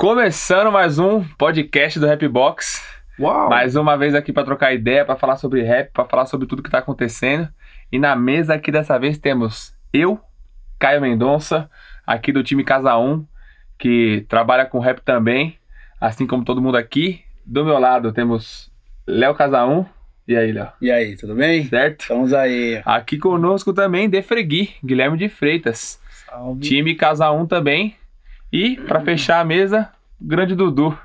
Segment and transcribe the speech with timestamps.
[0.00, 2.82] Começando mais um podcast do Rap Box.
[3.18, 3.50] Uau!
[3.50, 6.62] Mais uma vez aqui para trocar ideia, para falar sobre rap, para falar sobre tudo
[6.62, 7.46] que tá acontecendo.
[7.92, 10.18] E na mesa aqui dessa vez temos eu,
[10.78, 11.70] Caio Mendonça,
[12.06, 13.26] aqui do time Casa 1,
[13.78, 15.58] que trabalha com rap também,
[16.00, 17.20] assim como todo mundo aqui.
[17.44, 18.72] Do meu lado temos
[19.06, 19.84] Léo Casa 1.
[20.26, 20.68] E aí, Léo?
[20.80, 21.66] E aí, tudo bem?
[21.66, 22.00] Certo?
[22.00, 22.80] Estamos aí.
[22.86, 26.00] Aqui conosco também Defregui, Guilherme de Freitas.
[26.24, 26.62] Salve.
[26.62, 27.99] Time Casa 1 também.
[28.52, 29.88] E, para fechar a mesa,
[30.20, 30.96] grande Dudu.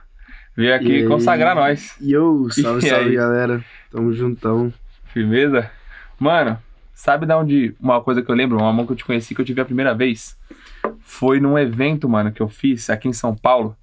[0.55, 1.07] Veio aqui E aí?
[1.07, 1.95] consagrar nós.
[2.01, 3.15] Yo, salve, E salve, aí?
[3.15, 3.63] galera.
[3.91, 4.73] Tamo juntão.
[5.13, 5.69] Firmeza?
[6.19, 6.57] Mano,
[6.93, 9.41] sabe da onde uma coisa que eu lembro, uma mão que eu te conheci, que
[9.41, 10.37] eu te vi a primeira vez?
[11.01, 13.75] Foi num evento, mano, que eu fiz aqui em São Paulo.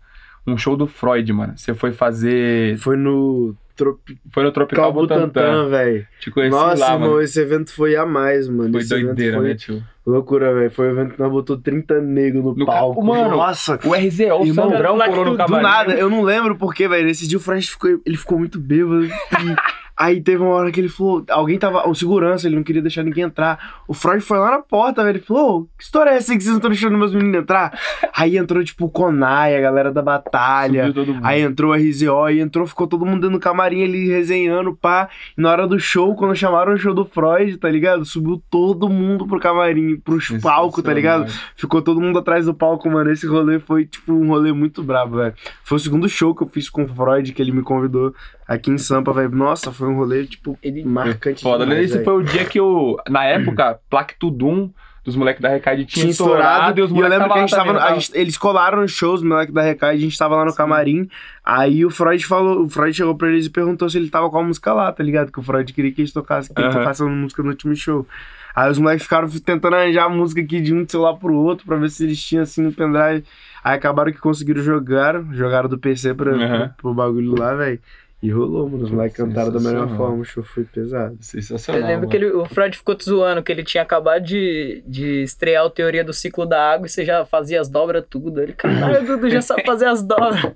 [0.47, 1.57] Um show do Freud, mano.
[1.57, 2.77] Você foi fazer.
[2.79, 6.07] Foi no Tropical Foi no Tropical Butantan, velho.
[6.21, 7.21] Te conheci Nossa, lá, mano.
[7.21, 8.73] esse evento foi a mais, mano.
[8.73, 9.83] Foi esse doideira, foi né, tio?
[10.05, 10.71] Loucura, velho.
[10.71, 13.05] Foi o evento que nós botou 30 negros no, No ca- palco.
[13.05, 16.57] Mano, Nossa, O RZO, o Irmão, Sandrão colou no do- do nada, eu não lembro
[16.57, 17.07] porque, velho.
[17.07, 19.05] Nesse dia o Fred ficou, ele ficou muito bêbado.
[19.05, 19.11] E
[20.03, 23.05] aí teve uma hora que ele falou, alguém tava, o segurança, ele não queria deixar
[23.05, 23.83] ninguém entrar.
[23.87, 25.17] O Freud foi lá na porta, velho.
[25.19, 27.79] Ele falou, "Ô, que história é essa que vocês não estão deixando meus meninos entrar?
[28.17, 30.93] Aí entrou, tipo, o Konai, a galera da batalha.
[31.23, 35.09] Aí entrou a RZO e entrou, ficou todo mundo dentro do camarim ali resenhando, pá.
[35.37, 38.05] E na hora do show, quando chamaram o show do Freud, tá ligado?
[38.05, 41.31] Subiu todo mundo pro camarim, pros palcos, tá ligado?
[41.57, 43.11] Ficou todo mundo atrás do palco, mano.
[43.11, 45.35] Esse rolê foi, tipo, um rolê muito brabo, velho.
[45.63, 48.15] Foi o segundo show que eu fiz com o Freud, que ele me convidou
[48.47, 49.31] aqui em Sampa, velho.
[49.31, 51.43] Nossa, foi um rolê, tipo, Ele- marcante.
[51.43, 52.05] Foda, demais, Esse velho.
[52.05, 54.71] foi o dia que eu, na época, Plaque Tudum
[55.05, 56.79] dos moleques da Recaide tinha, tinha estourado.
[56.79, 57.73] e os E eu moleques lembro que a gente tava.
[57.73, 60.45] lá a gente- eles colaram nos shows, o moleque da Recaide, a gente tava lá
[60.45, 61.09] no camarim.
[61.45, 64.39] Aí o Freud falou, o Freud chegou pra eles e perguntou se ele tava com
[64.39, 65.33] a música lá, tá ligado?
[65.33, 66.79] Que o Freud queria que eles tocassem, que ele Aham.
[66.79, 68.07] tocasse uma música no último show.
[68.55, 71.77] Aí os moleques ficaram tentando arranjar a música aqui de um celular pro outro pra
[71.79, 73.25] ver se eles tinham assim no pendrive.
[73.65, 76.59] Aí acabaram que conseguiram jogar, jogaram do PC pra, Aham.
[76.69, 77.81] pro, pro bagulho lá, velho.
[78.23, 78.85] E rolou, mano.
[78.85, 81.19] Os moleques cantaram da melhor forma, o show foi pesado.
[81.21, 81.81] Sensacional.
[81.83, 82.11] Eu lembro mano.
[82.11, 85.71] que ele- o Freud ficou te zoando, que ele tinha acabado de, de estrear o
[85.71, 88.41] Teoria do Ciclo da Água e você já fazia as dobras tudo.
[88.41, 90.53] Ele, caralho, o Dudu já sabe fazer as dobras.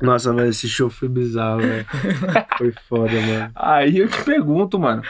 [0.00, 1.84] Nossa, velho, esse show foi bizarro, velho.
[2.56, 3.50] foi foda, mano.
[3.54, 5.02] Aí eu te pergunto, mano,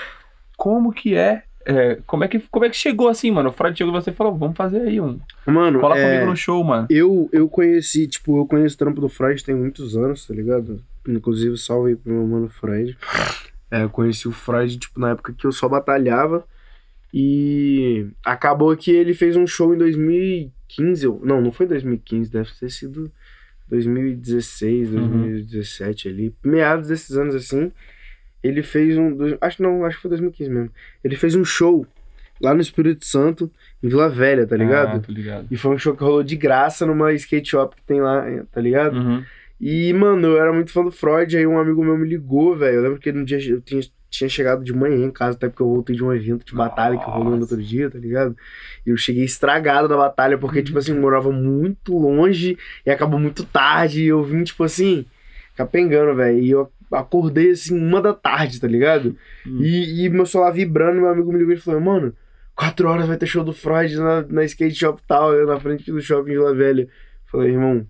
[0.56, 3.50] como que é, é, como é que como é que chegou assim, mano?
[3.50, 6.02] O Freud chegou e você falou, vamos fazer aí um, Mano, cola é...
[6.02, 6.86] comigo no show, mano.
[6.88, 10.82] Eu, eu conheci, tipo, eu conheço o trampo do Freud tem muitos anos, tá ligado?
[11.08, 12.96] Inclusive, salve aí pro meu mano Freud.
[13.70, 16.44] É, eu conheci o Freud, tipo, na época que eu só batalhava.
[17.12, 21.06] E acabou que ele fez um show em 2015.
[21.08, 23.10] ou- Não, não foi 2015, deve ter sido
[23.68, 25.08] 2016, Uhum.
[25.08, 26.34] 2017 ali.
[26.44, 27.72] Meados desses anos assim.
[28.42, 29.16] Ele fez um.
[29.40, 30.70] Acho não, acho que foi 2015 mesmo.
[31.02, 31.86] Ele fez um show
[32.40, 33.50] lá no Espírito Santo,
[33.82, 35.02] em Vila Velha, tá ligado?
[35.08, 35.46] Ah, ligado.
[35.50, 38.60] E foi um show que rolou de graça numa skate shop que tem lá, tá
[38.60, 38.96] ligado?
[38.96, 39.24] Uhum.
[39.60, 42.76] E, mano, eu era muito fã do Freud, aí um amigo meu me ligou, velho.
[42.76, 45.62] Eu lembro que no dia eu tinha, tinha chegado de manhã em casa, até porque
[45.62, 47.54] eu voltei de um evento de batalha que rolou no Nossa.
[47.54, 48.36] outro dia, tá ligado?
[48.86, 53.18] E eu cheguei estragado da batalha, porque, tipo assim, eu morava muito longe e acabou
[53.18, 54.04] muito tarde.
[54.04, 55.04] E eu vim, tipo assim,
[55.56, 56.38] capengando, velho.
[56.38, 59.16] E eu acordei, assim, uma da tarde, tá ligado?
[59.44, 59.58] Hum.
[59.60, 62.14] E, e meu celular vibrando, meu amigo me ligou e falou, mano,
[62.54, 65.90] quatro horas vai ter show do Freud na, na skate shop tal, eu na frente
[65.90, 66.88] do shopping de Vila Velha.
[67.26, 67.86] Falei, irmão,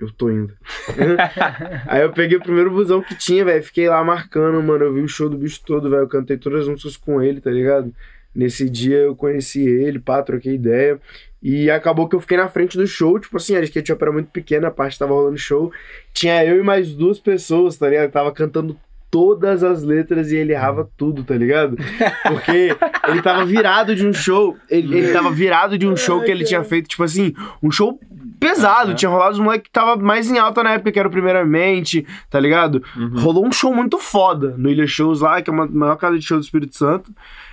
[0.00, 0.52] eu tô indo.
[1.86, 5.00] Aí eu peguei o primeiro busão que tinha, velho, fiquei lá marcando, mano, eu vi
[5.00, 7.92] o show do bicho todo, velho, eu cantei todas as músicas com ele, tá ligado?
[8.34, 11.00] Nesse dia eu conheci ele, pá, troquei ideia.
[11.42, 14.30] E acabou que eu fiquei na frente do show, tipo assim, a shop era muito
[14.30, 15.72] pequena, a parte tava rolando show.
[16.12, 18.10] Tinha eu e mais duas pessoas, tá ligado?
[18.10, 18.78] Tava cantando
[19.10, 21.76] todas as letras e ele errava tudo, tá ligado?
[22.22, 22.76] Porque
[23.08, 26.44] ele tava virado de um show, ele, ele tava virado de um show que ele
[26.44, 27.98] tinha feito, tipo assim, um show
[28.40, 28.88] pesado.
[28.88, 28.94] Aham.
[28.96, 32.06] Tinha rolado os moleques que tava mais em alta na época, que era o Primeiramente,
[32.30, 32.82] tá ligado?
[32.96, 33.20] Uhum.
[33.20, 36.24] Rolou um show muito foda no Ilha Shows lá, que é uma maior casa de
[36.24, 37.12] show do Espírito Santo.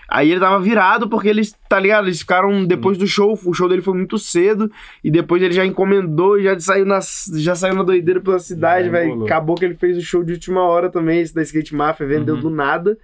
[0.09, 2.05] Aí ele tava virado porque eles, tá ligado?
[2.07, 4.71] Eles ficaram depois do show, o show dele foi muito cedo
[5.03, 6.99] e depois ele já encomendou, já saiu na,
[7.35, 9.25] já saiu na doideira pela cidade, velho.
[9.25, 12.35] Acabou que ele fez o show de última hora também, esse da Skate Mafia, vendeu
[12.35, 12.41] Uhum.
[12.41, 12.97] do nada,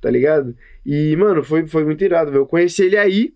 [0.00, 0.54] tá ligado?
[0.86, 2.42] E, mano, foi, foi muito irado, velho.
[2.42, 3.32] Eu conheci ele aí,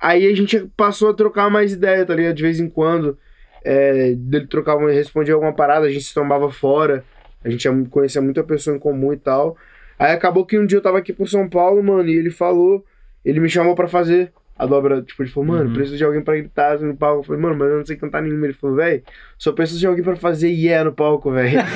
[0.00, 2.34] aí a gente passou a trocar mais ideia, tá ligado?
[2.36, 3.18] De vez em quando.
[3.64, 7.04] É, dele trocava, respondia alguma parada, a gente se tombava fora.
[7.44, 9.56] A gente conhecia muita pessoa em comum e tal.
[9.98, 12.84] Aí acabou que um dia eu tava aqui por São Paulo, mano, e ele falou,
[13.24, 15.02] ele me chamou pra fazer a dobra.
[15.02, 15.74] Tipo, ele falou, mano, Uhum.
[15.74, 17.20] preciso de alguém pra gritar no palco.
[17.20, 18.46] Eu falei, mano, mas eu não sei cantar nenhuma.
[18.46, 19.02] Ele falou, velho,
[19.36, 21.58] só preciso de alguém pra fazer yeah no palco, velho.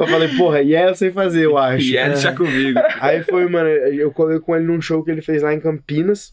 [0.00, 1.84] eu falei, porra, yeah eu sei fazer, eu acho.
[1.86, 2.78] E é, deixa comigo.
[3.00, 6.32] Aí foi, mano, eu colei com ele num show que ele fez lá em Campinas.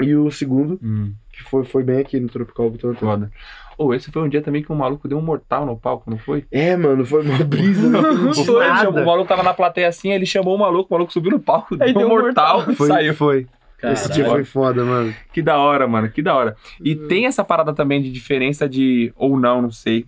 [0.00, 1.14] E o segundo, Hum.
[1.32, 2.98] que foi, foi bem aqui no Tropical Butantã.
[3.06, 3.30] Foda.
[3.78, 6.18] Ô, esse foi um dia também que um maluco deu um mortal no palco, não
[6.18, 6.44] foi?
[6.50, 7.88] É, mano, foi uma brisa.
[7.88, 8.84] Não O, tinha Floyd nada.
[8.84, 11.40] chamou- o maluco tava na plateia assim, ele chamou o maluco, o maluco subiu no
[11.40, 13.14] palco, Aí deu um deu um mortal, e Foi, saiu.
[13.14, 13.46] foi.
[13.82, 14.30] Esse dia Caralho.
[14.30, 15.14] foi foda, mano.
[15.32, 16.56] Que da hora, mano, que da hora.
[16.82, 17.08] E Uhum.
[17.08, 19.12] tem essa parada também de diferença de.
[19.14, 20.02] Ou não, não sei.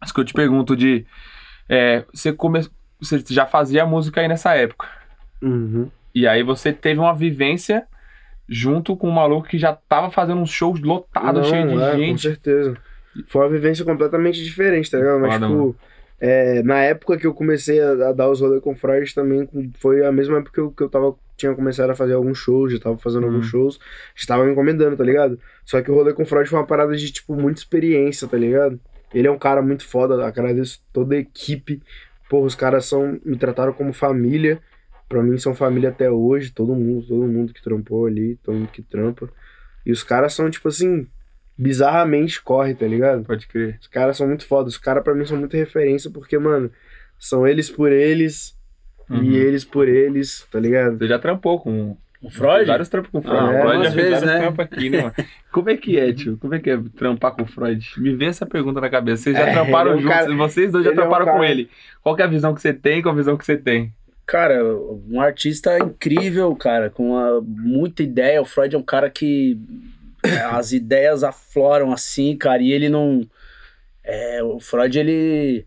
[0.00, 1.04] Mas que eu te pergunto de.
[1.68, 2.66] É, você, come,
[3.00, 4.86] você já fazia música aí nessa época.
[5.42, 5.90] Uhum.
[6.14, 7.84] E aí você teve uma vivência
[8.48, 11.98] junto com um maluco que já tava fazendo uns shows lotados, cheio de é, Com
[11.98, 12.22] gente.
[12.22, 12.76] certeza.
[13.28, 15.20] Foi uma vivência completamente diferente, tá ligado?
[15.20, 15.76] Mas, Foda, tipo,
[16.20, 19.48] é, na época que eu comecei a, a dar os rolês com o Freud também,
[19.78, 22.72] foi a mesma época que eu, que eu tava, tinha começado a fazer alguns shows,
[22.72, 23.32] já tava fazendo Uhum.
[23.32, 23.78] alguns shows,
[24.14, 25.38] estava me encomendando, tá ligado?
[25.64, 28.36] Só que o rolê com o Freud foi uma parada de, tipo, muita experiência, tá
[28.36, 28.78] ligado?
[29.16, 31.82] Ele é um cara muito foda, agradeço toda a equipe.
[32.28, 34.60] Porra, os caras são, me trataram como família.
[35.08, 38.68] Pra mim são família até hoje, todo mundo, todo mundo que trampou ali, todo mundo
[38.68, 39.28] que trampa.
[39.86, 41.06] E os caras são, tipo assim,
[41.56, 43.24] bizarramente corre, tá ligado?
[43.24, 43.78] Pode crer.
[43.80, 44.68] Os caras são muito foda.
[44.68, 46.70] Os caras pra mim são muita referência porque, mano,
[47.18, 48.54] são eles por eles
[49.08, 49.22] Uhum.
[49.22, 50.98] e eles por eles, tá ligado?
[50.98, 51.96] Você já trampou com.
[52.26, 52.66] O Freud?
[52.66, 53.38] Vários trampos com o Freud.
[53.38, 54.38] Ah, o Freud já fez vários né?
[54.38, 55.14] trampos aqui, né, mano?
[55.52, 56.36] Como é que é, tio?
[56.38, 57.86] Como é que é trampar com o Freud?
[57.98, 59.22] Me vê essa pergunta na cabeça.
[59.24, 61.26] Vocês já É, tramparam é um juntos, cara- vocês dois já ele é um tramparam
[61.26, 61.70] com cara- ele.
[62.02, 63.00] Qual que é a visão que você tem?
[63.00, 63.92] Qual a visão que você tem?
[64.26, 64.60] Cara,
[65.08, 68.42] um artista incrível, cara, com uma, muita ideia.
[68.42, 69.56] O Freud é um cara que
[70.24, 73.20] é, as ideias afloram assim, cara, e ele não.
[74.02, 75.64] É, o Freud, ele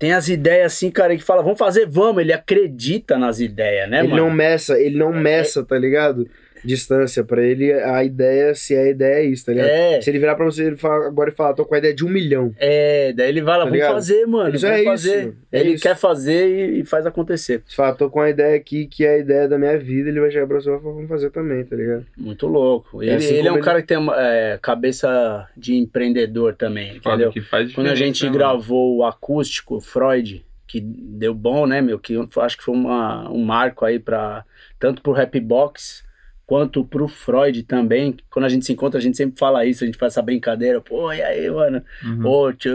[0.00, 2.22] tem as ideias assim, cara, que fala, vamos fazer, vamos.
[2.22, 4.24] Ele acredita nas ideias, né, ele mano?
[4.24, 6.26] não meça, ele não meça, tá ligado?
[6.64, 7.24] Distância.
[7.24, 9.68] Pra ele, a ideia, se a ideia é isso, tá ligado?
[9.68, 11.94] É, Se ele virar pra você ele fala- agora e falar, tô com a ideia
[11.94, 12.54] de um milhão.
[12.58, 14.54] é, daí ele vai lá, Tá vamos fazer, mano.
[14.54, 15.20] Isso vamos é fazer.
[15.28, 15.82] isso, é ele isso.
[15.82, 17.62] quer fazer e, e faz acontecer.
[17.66, 20.20] Você fala, tô com a ideia aqui que é a ideia da minha vida, ele
[20.20, 22.06] vai chegar pra você e vai falar, vamos fazer também, tá ligado?
[22.16, 23.02] Muito louco.
[23.02, 27.30] Ele, assim ele é um ele- cara que tem é, cabeça de empreendedor também, entendeu?
[27.30, 31.98] que faz Quando a gente né, gravou o acústico, Freud, que deu bom, né, meu?
[31.98, 34.44] Que eu acho que foi uma, um marco aí para
[34.78, 36.04] tanto pro Rap Box
[36.50, 38.16] quanto pro Freud também.
[38.28, 40.80] Quando a gente se encontra, a gente sempre fala isso, a gente faz essa brincadeira.
[40.80, 41.80] Pô, e aí, mano?
[42.04, 42.22] Uhum.
[42.22, 42.68] Pô, te,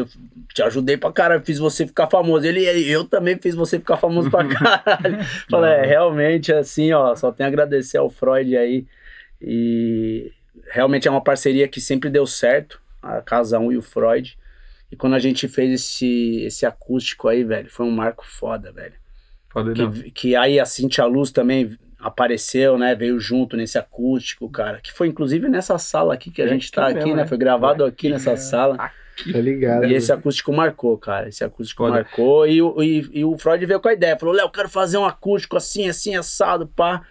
[0.54, 2.48] te ajudei pra caralho, fiz você ficar famoso.
[2.48, 5.22] Ele, eu também fiz você ficar famoso pra caralho.
[5.50, 8.86] Falei, é, realmente, assim, ó, só tenho a agradecer ao Freud aí.
[9.42, 10.32] E
[10.72, 14.38] realmente é uma parceria que sempre deu certo, a Casa 1 e o Freud.
[14.90, 18.94] E quando a gente fez esse, esse acústico aí, velho, foi um marco foda, velho.
[20.02, 22.94] Que, que aí a Cintia Luz também apareceu, né?
[22.96, 24.80] Veio junto nesse acústico, cara.
[24.82, 27.24] Que foi inclusive nessa sala aqui que a É gente tá aqui aqui, mesmo, né?
[27.24, 27.28] né?
[27.28, 28.78] Foi gravado aqui Aqui, nessa sala.
[28.78, 29.86] Tá ligado?
[29.86, 31.30] E esse acústico marcou, cara.
[31.30, 31.96] Esse acústico Foda.
[31.96, 32.46] marcou.
[32.48, 34.18] E, o- e, e o Freud veio com a ideia.
[34.20, 37.02] Falou, Léo, eu quero fazer um acústico assim, assim, assado, pá.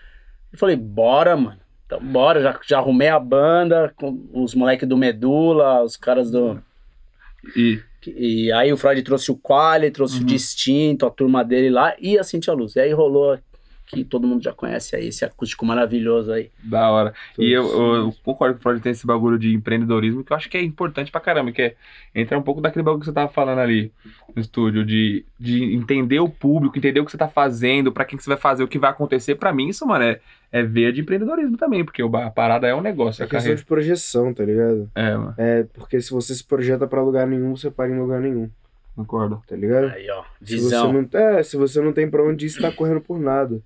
[0.53, 1.59] Eu falei, bora, mano.
[1.87, 2.43] Então, bora.
[2.43, 6.63] Já, já arrumei a banda com os moleques do Medula, os caras do...
[7.57, 10.23] E E aí o Freud trouxe o Quali, trouxe Uhum.
[10.23, 12.77] o Distinto, a turma dele lá e a Cintia Luz.
[12.77, 13.39] E aí rolou
[13.87, 16.51] que todo mundo já conhece aí, esse acústico maravilhoso aí.
[16.63, 17.13] da hora.
[17.39, 20.49] E eu, eu- concordo que o Freud tem esse bagulho de empreendedorismo que eu acho
[20.49, 21.75] que é importante pra caramba, que é
[22.15, 23.93] entrar um pouco daquele bagulho que você tava falando ali
[24.35, 28.17] no estúdio, de, de entender o público, entender o que você tá fazendo, pra quem
[28.17, 29.35] que você vai fazer, o que vai acontecer.
[29.35, 30.19] Pra mim, isso, mano, é,
[30.51, 33.57] é ver de empreendedorismo também, porque a parada é um negócio, É a questão carreira.
[33.61, 34.91] de projeção, tá ligado?
[34.95, 38.21] É, mano, É, porque se você se projeta pra lugar nenhum, você para em lugar
[38.21, 38.49] nenhum,
[38.95, 39.43] concordo.
[39.47, 39.87] tá ligado?
[39.89, 40.93] Aí, ó, Se você visão.
[40.93, 43.61] não, é, se você não tem pra onde ir, você tá correndo por nada.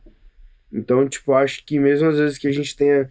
[0.72, 3.10] Então, tipo, acho que mesmo às vezes que a gente tenha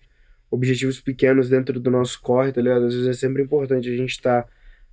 [0.49, 2.85] objetivos pequenos dentro do nosso corre, tá ligado?
[2.85, 4.45] Às vezes é sempre importante a gente tá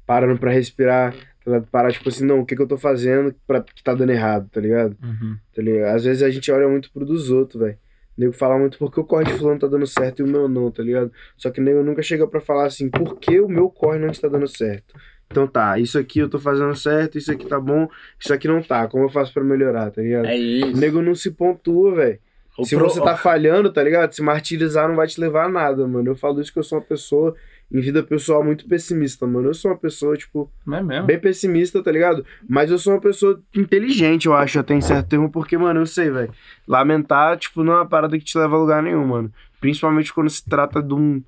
[0.06, 1.66] parando pra respirar, tá ligado?
[1.70, 4.48] Parar, tipo assim, não, o que que eu tô fazendo pra, que tá dando errado,
[4.50, 4.96] tá ligado?
[5.02, 5.36] Uhum.
[5.54, 5.94] Tá ligado?
[5.94, 7.78] Às vezes a gente olha muito pro dos outros, velho.
[8.16, 10.48] O nego fala muito porque o corre de fulano tá dando certo e o meu
[10.48, 11.12] não, tá ligado?
[11.36, 14.08] Só que o nego nunca chega pra falar assim, por que o meu corre não
[14.08, 14.94] está dando certo?
[15.30, 17.88] Então tá, isso aqui eu tô fazendo certo, isso aqui tá bom,
[18.20, 20.26] isso aqui não tá, como eu faço pra melhorar, tá ligado?
[20.26, 20.38] É O
[20.70, 20.76] isso.
[20.80, 22.18] nego não se pontua, velho.
[22.56, 24.12] O Se pro- você tá falhando, tá ligado?
[24.12, 26.08] Se martirizar não vai te levar a nada, mano.
[26.10, 27.34] Eu falo isso que eu sou uma pessoa,
[27.72, 29.48] em vida pessoal, muito pessimista, mano.
[29.48, 31.06] Eu sou uma pessoa, tipo, Não é mesmo?
[31.06, 32.24] bem pessimista, tá ligado?
[32.48, 35.86] Mas eu sou uma pessoa inteligente, eu acho, até em certo termo, porque, mano, eu
[35.86, 36.32] sei, velho.
[36.68, 39.32] Lamentar, tipo, não é uma parada que te leva a lugar nenhum, mano.
[39.60, 41.20] Principalmente quando se trata de um.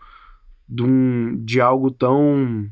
[0.69, 2.69] de, um, de algo tão.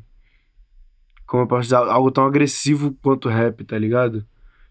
[1.25, 1.75] Como eu posso dizer?
[1.75, 4.25] Algo tão agressivo quanto o rap, tá ligado?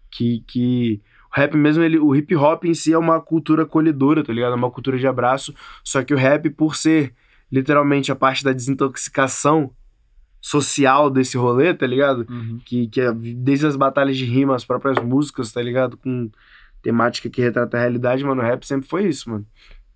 [0.09, 0.43] Que.
[0.47, 4.31] que o rap mesmo, ele, o hip hop em si é uma cultura acolhedora, tá
[4.31, 4.53] ligado?
[4.53, 5.53] É uma cultura de abraço.
[5.83, 7.13] Só que o rap, por ser
[7.51, 9.71] literalmente a parte da desintoxicação
[10.41, 12.25] social desse rolê, tá ligado?
[12.29, 12.59] Uhum.
[12.63, 15.97] que, que é desde as batalhas de rima, as próprias músicas, tá ligado?
[15.97, 16.29] Com
[16.83, 19.45] temática que retrata a realidade, mano, o rap sempre foi isso, mano.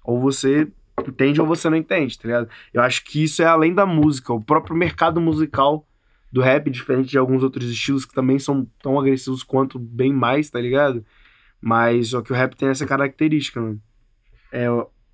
[0.04, 0.68] Ou você
[1.08, 2.50] entende ou você não entende, tá ligado?
[2.74, 5.86] Eu acho que isso é além da música, o próprio mercado musical
[6.32, 10.50] do rap, diferente de alguns outros estilos que também são tão agressivos quanto bem mais,
[10.50, 11.04] tá ligado?
[11.62, 13.82] Mas só que o rap tem essa característica, mano.
[14.52, 14.68] É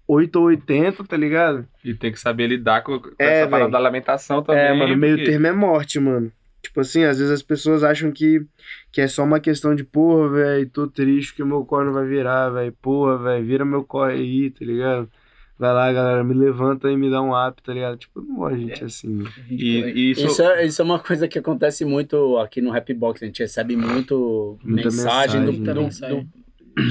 [0.08, 1.66] 8 ou 80, tá ligado?
[1.84, 4.62] E tem que saber lidar com, com É, essa parada da lamentação também.
[4.64, 6.32] É, mano, meio porque- termo é morte, mano.
[6.62, 8.44] Tipo assim, às vezes as pessoas acham que,
[8.92, 12.06] que é só uma questão de, porra, velho, tô triste que meu corre não vai
[12.08, 12.72] virar, velho.
[12.82, 15.10] Porra, velho, vira meu corre aí, tá ligado?
[15.58, 17.96] Vai lá, galera, me levanta e me dá um up, tá ligado?
[17.98, 19.30] Tipo, não gosto de gente assim, mano.
[19.50, 22.94] E, e isso, Isso, é, isso é uma coisa que acontece muito aqui no Rap
[22.94, 23.24] Box.
[23.24, 25.74] A gente recebe muito Muita mensagem, do- mensagem, do- né?
[25.74, 26.30] do- Mensagem.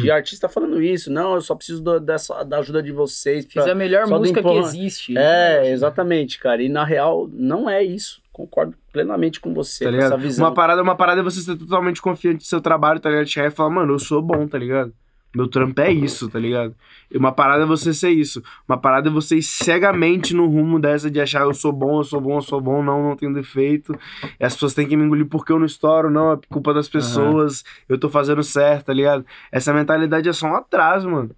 [0.00, 1.12] de artista falando isso.
[1.12, 3.44] Não, eu só preciso do- dessa, da ajuda de vocês.
[3.44, 5.14] Fiz pra- a melhor do música que existe.
[5.18, 6.62] É, exatamente, cara.
[6.62, 8.22] E na real, não é isso.
[8.32, 9.84] Concordo plenamente com você.
[9.84, 10.46] Tá com essa visão.
[10.46, 13.26] Uma parada, uma parada é você ser totalmente confiante do seu trabalho, tá ligado?
[13.26, 14.90] Chegar e falar, mano, eu sou bom, tá ligado?
[15.34, 16.74] Meu trampo é isso, tá ligado?
[17.10, 18.42] E uma parada é você ser isso.
[18.68, 22.04] Uma parada é você ir cegamente no rumo dessa de achar eu sou bom, eu
[22.04, 23.98] sou bom, eu sou bom, não, não tenho defeito.
[24.38, 26.88] E as pessoas têm que me engolir porque eu não estouro, não, é culpa das
[26.88, 29.26] pessoas, eu tô fazendo certo, tá ligado?
[29.50, 31.30] Essa mentalidade é só um atraso, mano.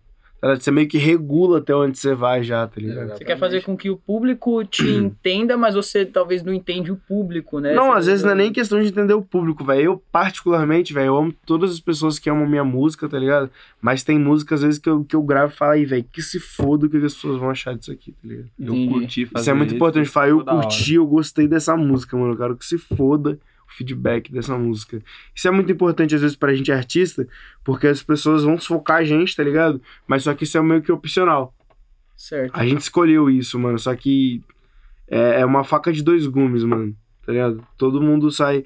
[0.42, 3.08] Você meio que regula até onde você vai já, tá ligado?
[3.16, 6.96] Você quer fazer com que o público te entenda, mas você talvez não entende o
[6.96, 7.72] público, né?
[7.74, 9.80] Não, Você- às vezes não é nem questão de entender o público, velho.
[9.82, 13.50] Eu, particularmente, velho, eu amo todas as pessoas que amam minha música, tá ligado?
[13.80, 16.20] Mas tem música, às vezes, que eu, que eu gravo e falo aí, velho, que
[16.22, 18.48] se foda o que as pessoas vão achar disso aqui, tá ligado?
[18.60, 18.88] eu Entendi.
[18.92, 20.08] curti fazer Isso é muito importante.
[20.08, 22.34] Falar, eu curti, eu gostei dessa música, mano.
[22.34, 25.02] Eu quero que se foda o feedback dessa música.
[25.34, 27.26] Isso é muito importante, às vezes, pra gente artista,
[27.64, 29.80] porque as pessoas vão focar a gente, tá ligado?
[30.06, 31.54] Mas só que isso é meio que opcional.
[32.16, 32.52] Certo.
[32.54, 33.78] A gente escolheu isso, mano.
[33.78, 34.42] Só que
[35.08, 36.96] é, é uma faca de dois gumes, mano.
[37.24, 37.66] Tá ligado?
[37.76, 38.64] Todo mundo sai.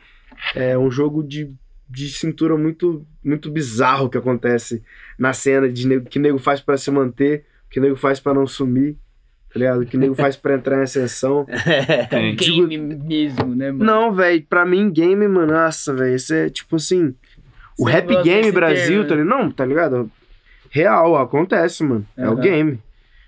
[0.55, 1.53] É um jogo de,
[1.89, 4.83] de cintura muito, muito bizarro que acontece
[5.19, 8.47] na cena de nego, que nego faz pra se manter, que nego faz pra não
[8.47, 8.97] sumir,
[9.53, 9.85] tá ligado?
[9.85, 11.47] Que nego faz pra entrar em ascensão.
[11.67, 12.37] É Tem.
[12.37, 13.85] game mesmo, né, mano?
[13.85, 17.15] Não, velho, pra mim, game, mano, nossa, velho, isso é tipo assim.
[17.79, 19.23] O Você rap game Brasil, termo, tá né?
[19.23, 19.43] ligado?
[19.43, 20.11] Não, tá ligado?
[20.71, 22.07] Real, acontece, mano.
[22.17, 22.79] É o game.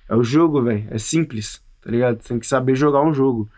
[0.08, 0.84] É o jogo, velho.
[0.90, 2.20] É simples, tá ligado?
[2.22, 3.48] Você tem que saber jogar um jogo.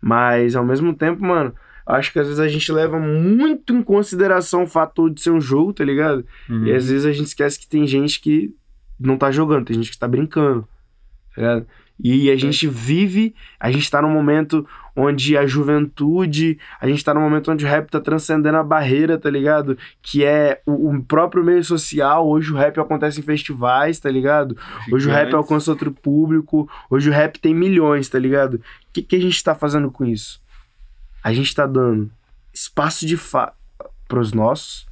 [0.00, 1.52] Mas, ao mesmo tempo, mano,
[1.84, 5.40] acho que às vezes a gente leva muito em consideração o fato de ser um
[5.40, 6.24] jogo, tá ligado?
[6.48, 6.66] Uhum.
[6.66, 8.54] E às vezes a gente esquece que tem gente que
[8.98, 10.66] não tá jogando, tem gente que tá brincando,
[11.34, 11.66] tá ligado?
[12.00, 17.12] E a gente vive, a gente tá num momento onde a juventude, a gente tá
[17.12, 19.76] num momento onde o rap tá transcendendo a barreira, tá ligado?
[20.00, 22.28] Que é o, o próprio meio social.
[22.28, 24.56] Hoje o rap acontece em festivais, tá ligado?
[24.92, 26.70] Hoje o rap alcança outro público.
[26.88, 28.54] Hoje o rap tem milhões, tá ligado?
[28.54, 28.60] O
[28.92, 30.40] que, que a gente tá fazendo com isso?
[31.22, 32.10] A gente tá dando
[32.52, 33.52] espaço de fa
[34.06, 34.86] pros nossos,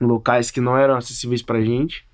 [0.00, 2.04] em locais que não eram acessíveis pra gente,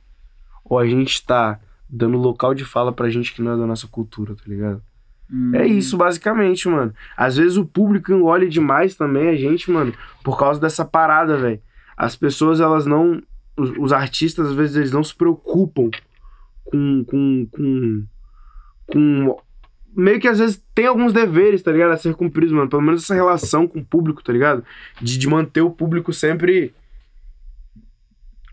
[0.64, 1.58] ou a gente tá
[1.92, 4.82] dando local de fala pra gente que não é da nossa cultura, tá ligado?
[5.30, 5.54] Hum.
[5.54, 6.94] É isso, basicamente, mano.
[7.14, 9.92] Às vezes o público engole demais também a gente, mano,
[10.24, 11.60] por causa dessa parada, velho.
[11.96, 13.22] As pessoas, elas não.
[13.56, 15.90] Os, os artistas, às vezes, eles não se preocupam
[16.64, 17.04] com.
[17.04, 17.46] com.
[17.50, 18.04] com.
[18.86, 19.36] com
[19.94, 21.92] meio que às vezes tem alguns deveres, tá ligado?
[21.92, 22.70] A ser cumpridos, mano.
[22.70, 24.64] Pelo menos essa relação com o público, tá ligado?
[25.00, 26.74] De, de manter o público sempre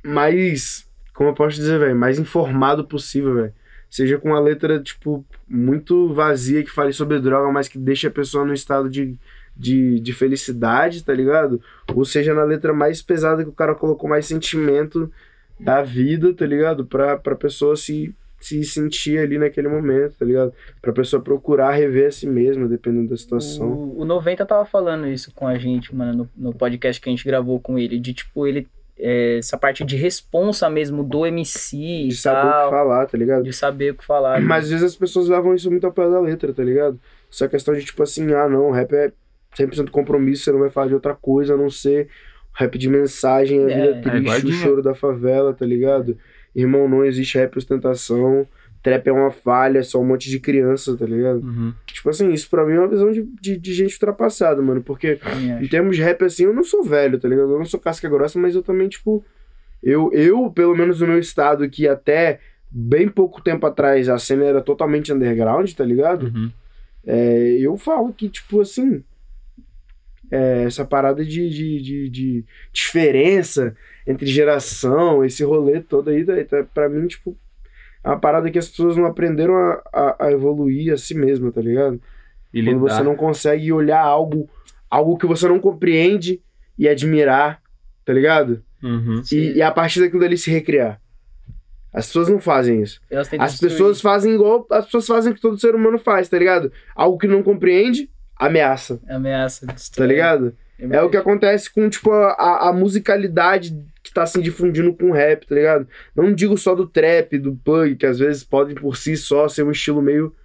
[0.04, 0.89] mais.
[1.20, 1.98] Como eu posso dizer, velho?
[1.98, 3.54] Mais informado possível, velho.
[3.90, 8.10] Seja com uma letra, tipo, muito vazia que fale sobre droga, mas que deixe a
[8.10, 9.18] pessoa no estado de,
[9.54, 11.62] de, de felicidade, tá ligado?
[11.94, 15.12] Ou seja, na letra mais pesada que o cara colocou mais sentimento
[15.60, 16.86] da vida, tá ligado?
[16.86, 20.54] Pra, pra pessoa se, se sentir ali naquele momento, tá ligado?
[20.82, 23.68] Pra pessoa procurar rever a si mesma, dependendo da situação.
[23.68, 27.12] O, o 90 tava falando isso com a gente, mano, no, no podcast que a
[27.12, 28.70] gente gravou com ele, de tipo, ele.
[29.00, 31.78] É, essa parte de responsa mesmo do MC
[32.08, 32.70] De e saber o que tal.
[32.70, 33.44] falar, tá ligado?
[33.44, 34.42] De saber o que falar.
[34.42, 37.00] Mas às vezes as pessoas levam isso muito ao pé da letra, tá ligado?
[37.32, 39.12] Essa questão de tipo assim, ah não, rap é
[39.58, 42.10] 100% compromisso, você não vai falar de outra coisa a não ser
[42.54, 44.54] rap de mensagem, a É, vida é triste, o guardinha.
[44.54, 46.18] choro da favela, tá ligado?
[46.56, 48.46] Irmão, não existe rap ostentação,
[48.82, 51.42] trap é uma falha, é só um monte de criança, tá ligado?
[51.42, 51.74] Uhum.
[51.86, 55.20] Tipo assim, isso pra mim é uma visão de, de, de gente ultrapassada, mano, porque
[55.62, 57.52] em termos de rap, assim, eu não sou velho, tá ligado?
[57.52, 59.24] Eu não sou casca grossa, mas eu também, tipo.
[59.82, 64.46] Eu, eu, pelo menos no meu estado, que até bem pouco tempo atrás a cena
[64.46, 66.28] era totalmente underground, tá ligado?
[66.28, 66.52] Uhum.
[67.06, 69.04] É, eu falo que, tipo, assim.
[70.32, 76.34] é, essa parada de, de, de, de diferença entre geração, esse rolê todo aí, tá,
[76.44, 77.36] tá, pra mim, tipo.
[78.04, 81.52] É uma parada que as pessoas não aprenderam a, a, a evoluir a si mesma,
[81.52, 82.00] tá ligado?
[82.54, 82.96] E Quando lidar.
[82.98, 84.50] você não consegue olhar algo,
[84.90, 86.42] algo que você não compreende
[86.78, 87.62] e admirar,
[88.06, 88.64] tá ligado?
[88.82, 89.22] Uhum.
[89.32, 91.00] E, e a partir daquilo dali se recriar.
[91.94, 93.02] As pessoas não fazem isso.
[93.12, 93.72] As destruir.
[93.72, 96.72] pessoas fazem igual as pessoas fazem o que todo ser humano faz, tá ligado?
[96.96, 100.08] Algo que não compreende, ameaça, Ameaça, tá destrói.
[100.08, 100.56] ligado?
[100.80, 103.78] É o que acontece com, tipo, a, a musicalidade
[104.10, 105.88] que tá se difundindo com rap, tá ligado?
[106.16, 109.64] Não digo só do trap, do punk, que às vezes pode por si só ser
[109.64, 110.36] um estilo meio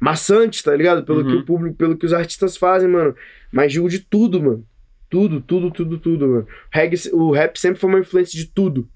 [0.00, 1.04] maçante, tá ligado?
[1.04, 1.40] Pelo que Uhum.
[1.40, 3.14] o público, pelo que os artistas fazem, mano.
[3.52, 4.64] Mas digo de tudo, mano.
[5.10, 6.46] Tudo, tudo, tudo, tudo, mano.
[6.72, 8.88] Reggae- o rap sempre foi uma influência de tudo.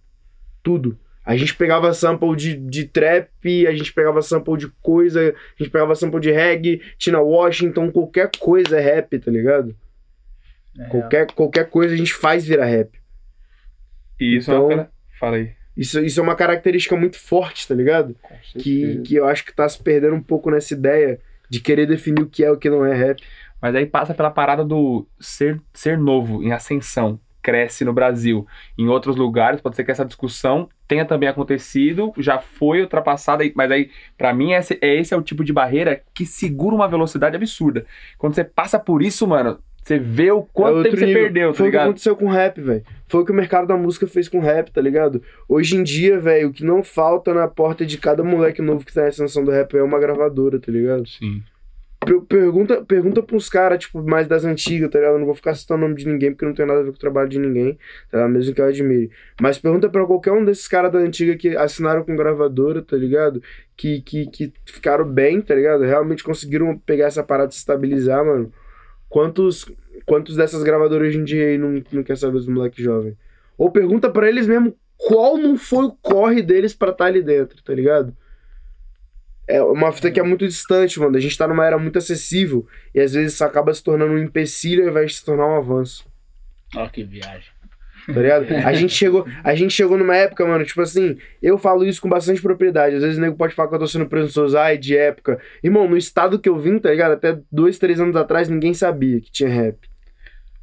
[0.62, 0.98] Tudo.
[1.24, 3.28] A gente pegava sample de, de trap,
[3.66, 8.30] a gente pegava sample de coisa, a gente pegava sample de reggae, Tina Washington, qualquer
[8.38, 9.74] coisa é rap, tá ligado?
[10.78, 12.90] É, Qualquer, qualquer coisa a gente faz virar rap.
[14.22, 14.88] E isso Então- é uma...
[15.18, 15.50] Fala aí.
[15.76, 18.14] Isso, isso é uma característica muito forte, tá ligado?
[18.58, 22.22] Que, que eu acho que tá se perdendo um pouco nessa ideia de querer definir
[22.22, 23.22] o que é e o que não é rap.
[23.60, 28.46] Mas aí passa pela parada do ser, ser novo, em ascensão, cresce no Brasil.
[28.76, 33.70] Em outros lugares, pode ser que essa discussão tenha também acontecido, já foi ultrapassada, mas
[33.70, 37.34] aí, pra mim, esse, é esse é o tipo de barreira que segura uma velocidade
[37.34, 37.86] absurda.
[38.18, 41.22] Quando você passa por isso, mano, você vê o É quanto outro tempo você nível.
[41.22, 41.88] perdeu, tá Foi o que ligado?
[41.88, 42.82] aconteceu com o rap, velho.
[43.08, 45.22] Foi o que o mercado da música fez com o rap, tá ligado?
[45.48, 48.92] Hoje em dia, velho, o que não falta na porta de cada moleque novo que
[48.94, 51.06] tá na ascensão do rap é uma gravadora, tá ligado?
[51.08, 51.42] Sim.
[52.04, 55.14] Per- Pergunta, pergunta pros caras, tipo, mais das antigas, tá ligado?
[55.14, 56.90] Eu não vou ficar citando o nome de ninguém, porque não tem nada a ver
[56.90, 57.78] com o trabalho de ninguém,
[58.10, 58.32] tá ligado?
[58.32, 59.10] Mesmo que eu admire.
[59.40, 63.40] Mas pergunta pra qualquer um desses caras da antiga que assinaram com gravadora, tá ligado?
[63.76, 65.84] Que, que, que ficaram bem, tá ligado?
[65.84, 68.52] Realmente conseguiram pegar essa parada e se estabilizar, mano.
[69.12, 69.66] Quantos,
[70.06, 73.14] quantos dessas gravadoras hoje em dia aí não, não quer saber dos moleques jovens?
[73.58, 77.62] Ou pergunta pra eles mesmo qual não foi o corre deles pra estar ali dentro,
[77.62, 78.16] tá ligado?
[79.46, 81.14] É uma fita que é muito distante, mano.
[81.14, 84.18] A gente tá numa era muito acessível e às vezes isso acaba se tornando um
[84.18, 86.10] empecilho ao invés de se tornar um avanço,
[86.74, 87.51] Ó, que viagem.
[88.06, 88.46] Tá ligado?
[88.64, 92.08] A gente chegou, a gente chegou numa época, mano, tipo assim, eu falo isso com
[92.08, 92.96] bastante propriedade.
[92.96, 95.38] Às vezes o nego pode falar que eu tô sendo presunçoso, ai, de época.
[95.62, 97.12] Irmão, no estado que eu vim, tá ligado?
[97.12, 99.76] Até dois, três anos atrás ninguém sabia que tinha rap.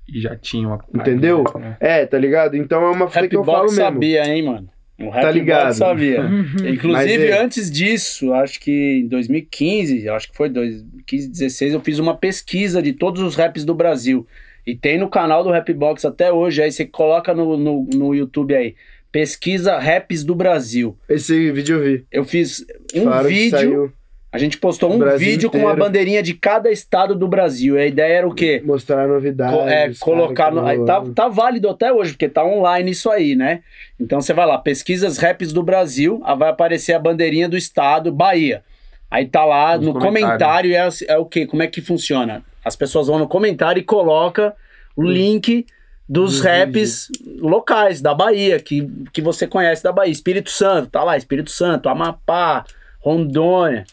[0.08, 0.84] E já tinha uma.
[0.94, 1.44] Entendeu?
[1.60, 1.78] né?
[1.80, 2.56] É, tá ligado?
[2.56, 3.76] Então é uma fita que eu falo mesmo.
[3.76, 4.70] sabia, hein, mano?
[5.00, 5.74] O Tá ligado?
[5.74, 6.24] Sabia.
[6.28, 11.80] Mas Inclusive, é- antes disso, acho que em 2015, acho que foi 2015, 16, eu
[11.80, 14.28] fiz uma pesquisa de todos os raps do Brasil.
[14.70, 16.62] E tem no canal do Rapbox até hoje.
[16.62, 18.76] Aí você coloca no, no, no YouTube aí.
[19.12, 20.96] Pesquisa raps do Brasil.
[21.10, 22.06] Esse vídeo eu vi.
[22.12, 23.94] Eu fiz um Claro vídeo.
[24.32, 25.80] A gente postou um vídeo com a inteiro.
[25.80, 27.76] bandeirinha de cada estado do Brasil.
[27.76, 28.62] E a ideia era o quê?
[28.64, 29.58] mostrar novidades.
[29.58, 33.10] Co- é, colocar no, que aí tá, tá válido até hoje, porque tá online isso
[33.10, 33.62] aí, né?
[34.00, 38.12] Então você vai lá, pesquisas raps do Brasil, aí vai aparecer a bandeirinha do estado,
[38.12, 38.64] Bahia.
[39.10, 41.48] Aí tá lá Nos no comentário, é, é o quê?
[41.48, 42.44] Como é que funciona?
[42.70, 44.56] As pessoas vão no comentário e coloca
[44.96, 45.66] o link
[46.08, 50.12] dos Dos raps locais da Bahia, que, que você conhece da Bahia.
[50.12, 52.66] Espírito Santo, tá lá, Espírito Santo, Amapá,
[53.00, 53.86] Rondônia,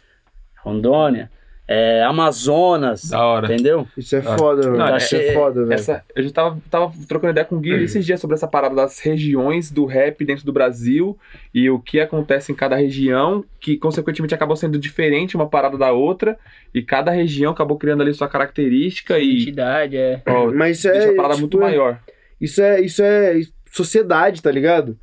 [0.64, 1.30] Rondônia,
[1.68, 3.52] é, Amazonas, Da hora.
[3.52, 3.86] entendeu?
[3.96, 4.36] Isso é Ah.
[4.38, 4.76] foda, mano.
[4.78, 5.72] Não, Isso é- é foda, velho.
[5.74, 8.74] Essa, a gente tava, tava trocando ideia com o Gui esses dias sobre essa parada
[8.74, 11.18] das regiões do rap dentro do Brasil
[11.52, 15.90] e o que acontece em cada região, que consequentemente acabou sendo diferente uma parada da
[15.92, 16.38] outra,
[16.74, 20.22] e cada região acabou criando ali sua característica e Identidade, é.
[20.26, 21.10] ó, Mas isso deixa é.
[21.12, 21.98] a parada tipo, muito maior.
[22.40, 23.40] Isso é, isso é
[23.72, 24.96] sociedade, tá ligado?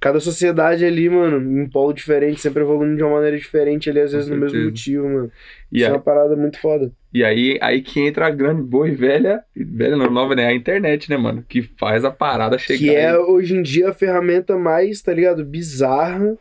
[0.00, 4.00] Cada sociedade ali, mano, em um polo diferente, sempre evoluindo de uma maneira diferente ali,
[4.00, 5.30] às vezes no mesmo motivo, mano.
[5.72, 6.92] E Isso é aí, uma parada muito foda.
[7.14, 10.46] e aí, aí que entra a grande boa e velha, velha não, nova, né?
[10.46, 11.42] A internet, né, mano?
[11.48, 12.78] Que faz a parada chegar.
[12.78, 13.16] Que é aí.
[13.16, 15.42] hoje em dia a ferramenta mais, tá ligado?
[15.44, 16.36] Bizarra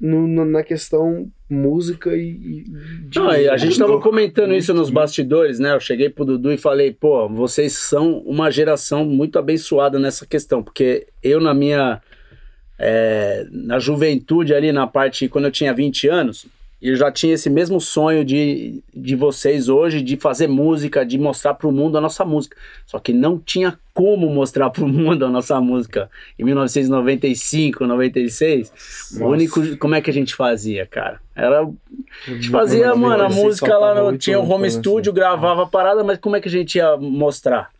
[0.00, 2.30] no, no- na questão música e.
[2.30, 2.64] e
[3.08, 5.74] de- Não, a gente tava comentando isso nos bastidores, né?
[5.74, 10.60] Eu cheguei pro Dudu e falei, pô, vocês são uma geração muito abençoada nessa questão,
[10.60, 12.00] porque eu na minha
[12.78, 16.46] é, na juventude ali, na parte, quando eu tinha 20 anos,
[16.90, 21.54] eu já tinha esse mesmo sonho de, de vocês hoje, de fazer música, de mostrar
[21.54, 22.56] pro mundo a nossa música.
[22.84, 26.10] Só que não tinha como mostrar pro mundo a nossa música.
[26.36, 29.26] Em 1995, 96, o Nossa.
[29.26, 29.76] único...
[29.76, 31.20] Como é que a gente fazia, cara?
[31.36, 34.18] Era a gente fazia, mano, a música lá no.
[34.18, 34.78] Tinha o antes, home assim.
[34.78, 37.70] studio, gravava a parada, mas como é que a gente ia mostrar?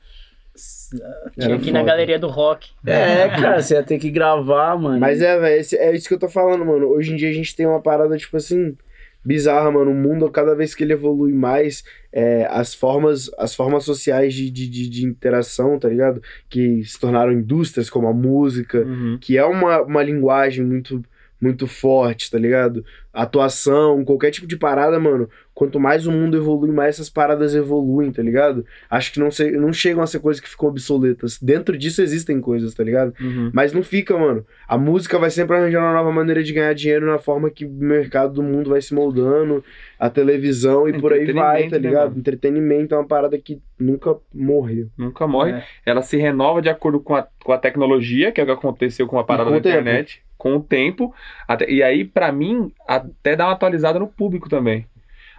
[1.39, 2.71] Tinha aqui na galeria do rock.
[2.87, 5.01] É, cara, você ia ter que gravar, mano.
[5.01, 6.89] Mas é, velho, é isso que eu tô falando, mano.
[6.89, 8.77] Hoje em dia a gente tem uma parada, tipo assim,
[9.25, 9.91] bizarra, mano.
[9.91, 14.51] O mundo, cada vez que ele evolui mais, é, as formas as formas sociais de,
[14.51, 16.23] de, de, de interação, tá ligado?
[16.49, 19.19] Que se tornaram indústrias, como a música, Uhum.
[19.21, 21.03] que é uma, uma linguagem muito
[21.41, 22.85] muito forte, tá ligado?
[23.13, 28.11] Atuação, qualquer tipo de parada, mano, quanto mais o mundo evolui, mais essas paradas evoluem,
[28.11, 28.65] tá ligado?
[28.91, 31.39] Acho que não, sei, não chegam a ser coisas que ficam obsoletas.
[31.41, 33.13] Dentro disso existem coisas, tá ligado?
[33.21, 33.51] Uhum.
[33.53, 34.47] Mas não fica, mano.
[34.67, 37.71] A música vai sempre arranjar uma nova maneira de ganhar dinheiro na forma que o
[37.71, 39.63] mercado do mundo vai se moldando,
[39.99, 42.09] a televisão e por aí vai, tá né, ligado?
[42.09, 42.19] mano?
[42.21, 44.89] Entretenimento é uma parada que nunca morreu.
[44.97, 45.53] Nunca morre.
[45.53, 45.65] É.
[45.85, 49.07] Ela se renova de acordo com a, com a tecnologia, que é o que aconteceu
[49.07, 49.75] com a parada com da o tempo.
[49.81, 51.15] internet, com o tempo.
[51.47, 54.87] Até- e aí, pra mim, até dá uma atualizada no público também.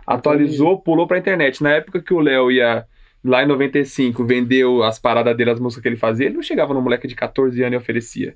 [0.05, 1.61] Atualizou, pulou pra internet.
[1.61, 2.85] Na época que o Léo ia
[3.23, 6.73] lá em 95, vendeu as paradas dele, as músicas que ele fazia, ele não chegava
[6.73, 8.35] no moleque de 14 anos e oferecia.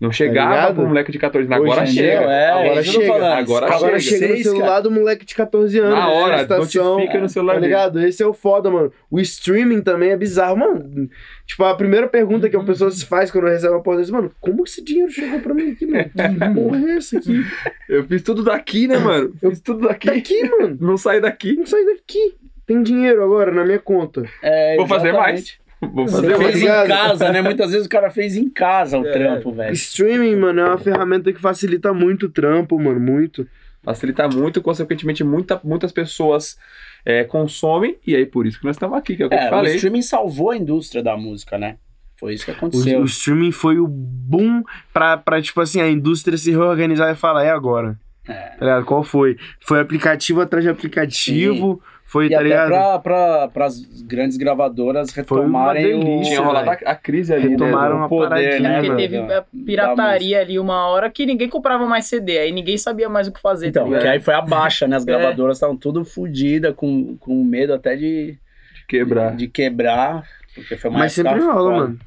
[0.00, 0.74] Não chegava ligado?
[0.76, 1.64] pro moleque de 14 anos.
[1.66, 2.08] Agora chega.
[2.30, 3.34] É, Agora chega.
[3.36, 4.18] Agora Agora chega.
[4.18, 4.80] chega no celular cara.
[4.82, 5.90] do moleque de 14 anos.
[5.98, 7.72] Na hora, estação, notifica no celular Tá dele.
[7.72, 8.00] ligado?
[8.06, 8.92] Esse é o foda, mano.
[9.10, 11.08] O streaming também é bizarro, mano.
[11.46, 14.30] Tipo, a primeira pergunta que a pessoa se faz quando recebe uma porra desse, mano,
[14.40, 16.04] como esse dinheiro chegou pra mim aqui, mano?
[16.04, 17.44] Que porra é essa aqui?
[17.88, 19.34] Eu fiz tudo daqui, né, mano?
[19.42, 20.06] Eu- Fiz tudo daqui.
[20.06, 20.76] Tá aqui, mano.
[20.80, 21.56] Não saí daqui.
[21.56, 22.36] Não sai daqui.
[22.64, 24.24] Tem dinheiro agora na minha conta.
[24.42, 25.57] É, Vou fazer mais.
[25.80, 27.40] Vou Você fazer fez em casa, né?
[27.40, 29.12] Muitas vezes o cara fez em casa o É.
[29.12, 29.72] trampo, velho.
[29.72, 32.98] Streaming, mano, é uma ferramenta que facilita muito o trampo, mano.
[32.98, 33.46] Muito.
[33.82, 36.58] Facilita muito, consequentemente, muita, muitas pessoas
[37.06, 39.38] é, consomem, e aí por isso que nós estamos aqui, que é o que eu
[39.38, 39.74] te É, o falei.
[39.76, 41.76] streaming salvou a indústria da música, né?
[42.18, 43.00] Foi isso que O, aconteceu.
[43.00, 47.44] o streaming foi o boom pra, pra, tipo assim, a indústria se reorganizar e falar,
[47.44, 47.96] é agora.
[48.28, 48.32] É.
[48.32, 48.84] Tá ligado?
[48.84, 49.36] Qual foi?
[49.60, 51.80] Foi aplicativo atrás de aplicativo.
[52.04, 52.68] Foi, E tá até ligado?
[52.68, 55.98] pra, pra, pras grandes gravadoras Foi uma retomarem o...
[56.00, 58.00] delícia, Tinha rolado a, a crise ali, Retomaram né?
[58.00, 58.78] uma do poder, né?
[58.78, 62.78] É porque teve a pirataria ali uma hora que ninguém comprava mais CD, aí ninguém
[62.78, 63.68] sabia mais o que fazer.
[63.68, 64.96] Então, tá que aí foi a baixa, né?
[64.96, 65.06] As É.
[65.06, 68.38] gravadoras estavam tudo fodidas, com, com medo até de,
[68.74, 69.36] De quebrar.
[69.36, 70.22] de quebrar.
[70.54, 71.98] Porque foi uma Mas sempre rola, mano.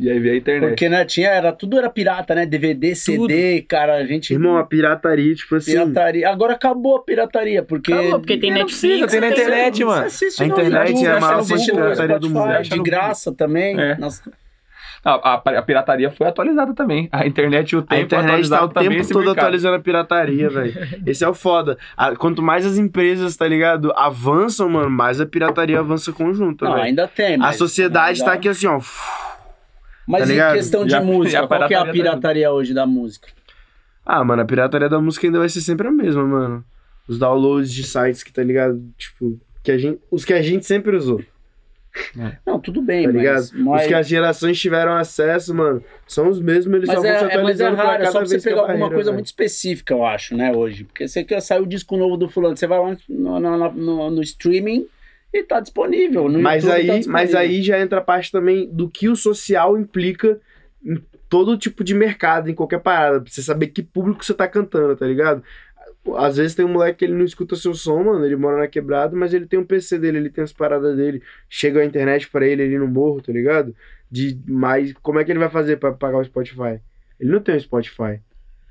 [0.00, 0.68] E aí veio a internet.
[0.70, 2.46] Porque, né, tinha, era, tudo era pirata, né?
[2.46, 4.32] DVD, CD, cara, a gente...
[4.32, 5.72] Irmão, a pirataria, tipo assim.
[5.72, 6.30] pirataria.
[6.30, 7.92] Agora acabou a pirataria, porque...
[7.92, 8.80] Acabou, porque tem Netflix.
[8.80, 10.08] precisa, tem na tem- internet, mano.
[10.08, 12.62] Você assiste A internet YouTube, é a maior fonte de pirataria do mundo.
[12.62, 13.78] De graça também.
[13.78, 13.96] É.
[13.98, 14.22] Nossa,
[15.04, 17.08] A, a, a pirataria foi atualizada também.
[17.12, 19.38] A internet e o tempo A internet tá o tempo todo mercado.
[19.38, 20.74] atualizando a pirataria, velho.
[21.06, 21.76] Esse é o foda.
[21.96, 26.72] A- quanto mais as empresas, tá ligado, avançam, mano, mais a pirataria avança conjunto, não,
[26.72, 26.84] velho.
[26.84, 27.36] ainda tem.
[27.42, 28.78] A sociedade mas tá a- aqui assim, ó.
[30.06, 30.54] Mas tá em ligado?
[30.54, 32.86] questão de a- e música, a qual que é a pirataria tá- pirataria hoje da
[32.86, 33.28] música?
[34.04, 36.64] Ah, mano, a pirataria da música ainda vai ser sempre a mesma, mano.
[37.08, 38.82] Os downloads de sites que, tá ligado?
[38.96, 41.22] Tipo, que a gente, os que a gente sempre usou,
[42.46, 43.36] Não, tudo bem, tá ligado?
[43.36, 43.52] mas...
[43.52, 43.82] mas...
[43.82, 47.16] Os que as gerações tiveram acesso, mano, são os mesmos, eles Mas só vão se
[47.16, 48.52] é, é, mas é atualizando pra raro, é cada só pra você vez que a
[48.52, 49.16] pegar alguma barreira coisa vai.
[49.16, 50.84] muito específica, eu acho, né, hoje.
[50.84, 54.10] Porque você quer sair o disco novo do fulano, você vai lá no, no, no-
[54.10, 54.86] no streaming
[55.32, 56.28] e tá disponível.
[56.28, 57.38] No Mas YouTube tá aí, mas disponível.
[57.38, 60.40] aí já entra a parte também do que o social implica
[60.84, 63.20] em todo tipo de mercado, em qualquer parada.
[63.20, 65.42] Pra você saber que público você tá cantando, tá ligado?
[66.16, 68.66] Às vezes tem um moleque que ele não escuta seu som, mano, ele mora na
[68.66, 72.28] quebrada, mas ele tem um PC dele, ele tem as paradas dele, chega a internet
[72.30, 73.74] pra ele ali no morro, tá ligado?
[74.10, 76.80] De mais, como é que ele vai fazer pra pagar o Spotify?
[77.20, 78.18] Ele não tem o Spotify.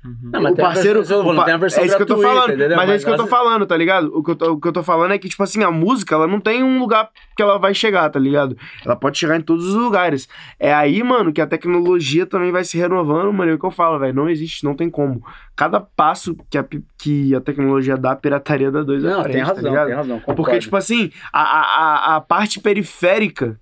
[0.02, 0.30] Uhum.
[0.32, 2.06] Não, mas o tem parceiro, versão- o pa- tem a versão é isso que eu
[2.06, 2.76] tô gratuita, falando, entendeu?
[2.78, 4.10] mas é isso que eu tô às- falando, tá ligado?
[4.16, 6.14] O que, eu tô, o que eu tô falando é que, tipo assim, a música,
[6.14, 8.56] ela não tem um lugar que ela vai chegar, tá ligado?
[8.84, 10.26] Ela pode chegar em todos os lugares.
[10.58, 13.70] É aí, mano, que a tecnologia também vai se renovando, mano, é o que eu
[13.70, 15.22] falo, velho, não existe, não tem como.
[15.54, 16.64] Cada passo que a,
[16.96, 19.86] que a tecnologia dá, a pirataria dá dois Não, frente, tem tá razão, ligado?
[19.88, 20.16] tem razão.
[20.20, 20.60] Porque, concordo.
[20.60, 23.58] tipo assim, a, a- a parte periférica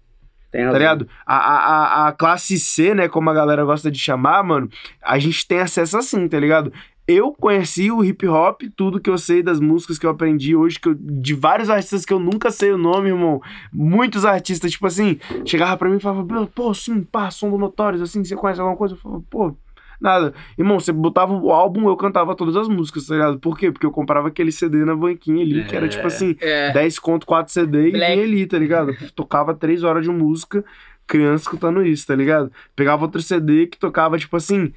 [0.50, 0.78] tem tá razão.
[0.78, 1.08] ligado?
[1.26, 4.68] A, a, a- classe C, né, como a galera gosta de chamar, mano,
[5.02, 6.72] a gente tem acesso assim, tá ligado?
[7.06, 10.78] Eu conheci o hip hop, tudo que eu sei das músicas que eu aprendi hoje,
[10.78, 13.40] que eu- de vários artistas que eu nunca sei o nome, irmão.
[13.72, 18.02] Muitos artistas, tipo assim, chegava pra mim e falava, pô, sim, pá, som do Notorious,
[18.02, 18.94] assim, você conhece alguma coisa?
[18.94, 19.56] Eu falava, pô,
[20.00, 20.32] nada.
[20.58, 23.38] Irmão, você botava o álbum, eu cantava todas as músicas, tá ligado?
[23.38, 23.70] Por quê?
[23.72, 26.72] Porque eu comprava aquele CD na banquinha ali, que era tipo assim, É.
[26.72, 28.92] 10 conto, 4 CD e vinha ali, tá ligado?
[29.14, 30.64] Tocava 3 horas de música,
[31.06, 32.52] criança escutando isso, tá ligado?
[32.76, 34.72] Pegava outro CD que tocava, tipo assim,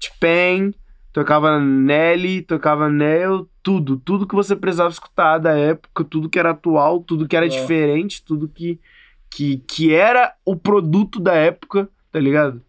[0.00, 0.74] T-Pain,
[1.12, 3.96] tocava Nelly, tocava Nel, tudo.
[3.96, 7.48] Tudo que você precisava escutar da época, tudo que era atual, tudo que era É.
[7.48, 8.78] diferente, tudo que,
[9.30, 12.60] que, que era o produto da época, tá ligado?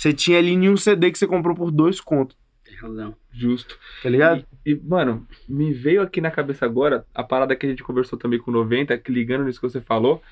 [0.00, 2.34] Você tinha ali em um CD que você comprou por dois contos,
[2.64, 3.14] Tem razão.
[3.30, 3.78] Justo.
[4.02, 4.46] tá ligado?
[4.64, 8.18] E, e, mano, me veio aqui na cabeça agora a parada que a gente conversou
[8.18, 10.22] também com o 90, que ligando nisso que você falou,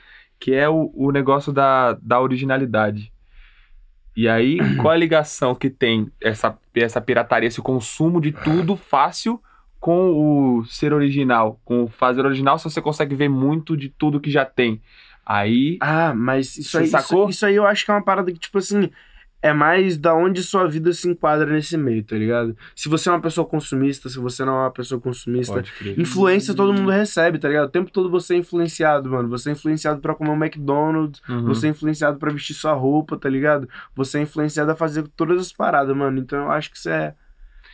[0.40, 3.12] que é o, o negócio da, da originalidade.
[4.16, 9.38] E aí, qual a ligação que tem essa, essa pirataria, esse consumo de tudo fácil
[9.78, 11.60] com o ser original?
[11.62, 14.80] Com o fazer original, se você consegue ver muito de tudo que já tem.
[15.26, 17.24] Aí, Ah, mas isso Você aí, sacou?
[17.24, 18.90] isso, isso aí eu acho que é uma parada que, tipo assim,
[19.40, 22.56] é mais da onde sua vida se enquadra nesse meio, tá ligado?
[22.74, 25.52] Se você é uma pessoa consumista, se você não é uma pessoa consumista,
[26.02, 27.66] influência todo mundo recebe, tá ligado?
[27.68, 29.28] O tempo todo você é influenciado, mano.
[29.28, 31.44] Você é influenciado pra comer um McDonald's, Uhum.
[31.44, 33.68] você é influenciado pra vestir sua roupa, tá ligado?
[33.94, 36.18] Você é influenciado a fazer todas as paradas, mano.
[36.18, 37.14] Então eu acho que isso é.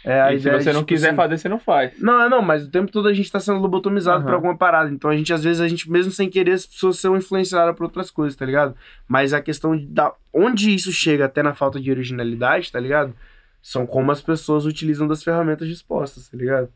[0.05, 1.99] É E se ideia você de, não tipo quiser assim, fazer, você não faz.
[1.99, 4.91] Não, é não, mas o tempo todo a gente tá sendo lobotomizado por alguma parada.
[4.91, 7.85] Então a gente, às vezes, a gente, mesmo sem querer, as pessoas são influenciadas por
[7.85, 8.77] outras coisas, tá ligado?
[9.09, 13.15] Mas a questão de da onde isso chega até na falta de originalidade, tá ligado?
[13.63, 16.69] São como as pessoas utilizam das ferramentas dispostas, tá ligado?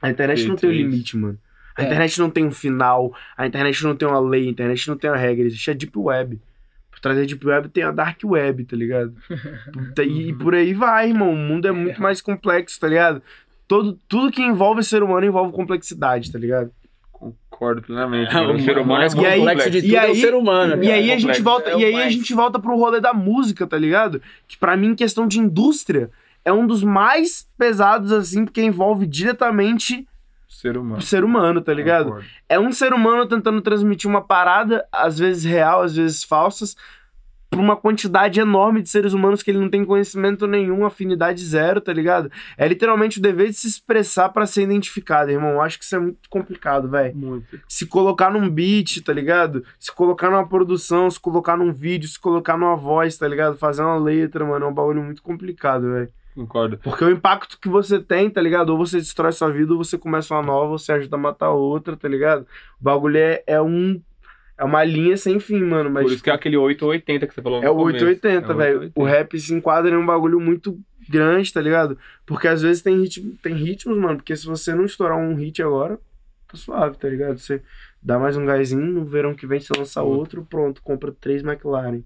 [0.00, 1.38] A internet não tem um limite, mano.
[1.76, 1.84] A É.
[1.84, 5.10] internet não tem um final, a internet não tem uma lei, a internet não tem
[5.10, 6.40] uma regra, existe a Deep Web.
[6.96, 9.14] Por trás da Deep Web tem a Dark Web, tá ligado?
[10.02, 11.30] e, e por aí vai, irmão.
[11.30, 13.20] O mundo é muito mais complexo, tá ligado?
[13.68, 16.70] Todo, tudo que envolve ser humano envolve complexidade, tá ligado?
[17.12, 18.32] Concordo plenamente.
[18.34, 20.34] É, o ser humano é mais aí- complexo de e tudo é o aí- ser
[20.34, 20.82] humano.
[20.84, 22.14] E aí a gente volta, É e aí a mais.
[22.14, 24.22] gente volta pro rolê da música, tá ligado?
[24.48, 26.10] Que pra mim, questão de indústria,
[26.46, 30.06] é um dos mais pesados, assim, porque envolve diretamente
[30.48, 31.02] ser humano.
[31.02, 32.06] ser humano, tá ligado?
[32.06, 32.28] Concordo.
[32.48, 36.76] É um ser humano tentando transmitir uma parada, às vezes real, às vezes falsas,
[37.48, 41.80] pra uma quantidade enorme de seres humanos que ele não tem conhecimento nenhum, afinidade zero,
[41.80, 42.30] tá ligado?
[42.56, 45.52] É literalmente o dever de se expressar pra ser identificado, irmão.
[45.52, 47.60] Eu acho que isso é muito complicado, velho Muito.
[47.68, 49.64] se colocar num beat, tá ligado?
[49.78, 53.56] Se colocar numa produção, se colocar num vídeo, se colocar numa voz, tá ligado?
[53.56, 56.10] Fazer uma letra, mano, é um bagulho muito complicado, velho.
[56.36, 56.76] Concordo.
[56.76, 58.68] Porque o impacto que você tem, tá ligado?
[58.68, 61.50] Ou você destrói sua vida, ou você começa uma nova, ou você ajuda a matar
[61.50, 62.42] outra, tá ligado?
[62.78, 64.00] O bagulho é, é um.
[64.58, 65.90] É uma linha sem fim, mano.
[65.90, 68.04] Mas Por isso que é aquele 880 que você falou no é o começo.
[68.04, 68.80] 880, É velho.
[68.80, 69.00] 880.
[69.00, 71.98] O rap se enquadra em um bagulho muito grande, tá ligado?
[72.26, 74.16] Porque às vezes tem, ritmo, tem ritmos, mano.
[74.16, 75.98] Porque se você não estourar um hit agora,
[76.48, 77.38] tá suave, tá ligado?
[77.38, 77.62] Você
[78.02, 82.02] dá mais um gásinho, no verão que vem você lança outro, pronto, compra três McLaren.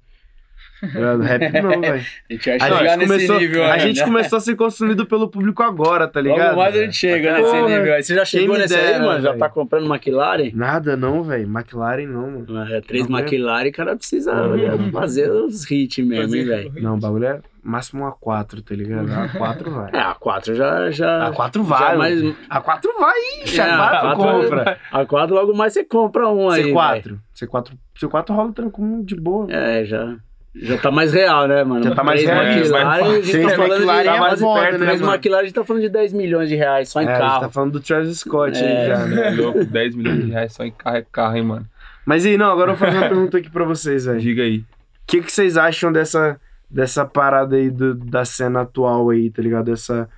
[0.80, 1.20] Tá ligado?
[1.22, 1.94] Rap não, velho.
[1.94, 3.78] A gente vai A, chegar gente nesse começou, nível a ainda.
[3.80, 6.46] gente começou a ser consumido pelo público agora, tá ligado?
[6.48, 8.02] Logo mais a gente chega nesse Porra, nível aí.
[8.02, 9.20] Você já chegou nesse aí, mano?
[9.20, 10.50] Já tá comprando McLaren?
[10.54, 11.44] Nada não, velho.
[11.44, 12.72] McLaren não, mano.
[12.72, 14.90] É, três Não, McLaren, o cara precisa Uhum.
[14.92, 16.72] fazer os hits mesmo, hein, velho?
[16.80, 19.06] Não, o bagulho é máximo um A4, tá ligado?
[19.06, 19.90] A4 vai.
[19.92, 20.90] É, a 4 já.
[20.90, 24.78] já A4 já vai, mais, A4 vai, ixi, É, A4 A4 compra.
[24.90, 26.62] A 4 logo mais você compra um aí.
[26.62, 26.74] velho.
[26.74, 27.18] C4.
[27.38, 27.72] C4.
[28.00, 29.46] C4 rola tranquilo, de boa.
[29.52, 30.16] É, já.
[30.54, 31.84] Já tá mais real, né, mano?
[31.84, 34.78] Já tá mais real, McLaren, mais a gente tá falando McLaren de é mais foda,
[34.78, 35.12] né, mano?
[35.14, 37.20] McLaren a gente tá falando de 10 milhões de reais só em É, a gente
[37.22, 37.40] carro.
[37.42, 38.66] tá falando do Travis Scott É.
[38.82, 39.28] aí já, né?
[39.28, 41.66] É louco, 10 milhões de reais só em carro é carro, hein, mano.
[42.04, 44.18] Mas aí, não, agora eu vou fazer uma pergunta aqui pra vocês, velho.
[44.18, 44.64] O Diga aí.
[45.06, 49.72] que, que vocês acham dessa, dessa parada aí do- da cena atual aí, tá ligado?
[49.72, 50.08] Essa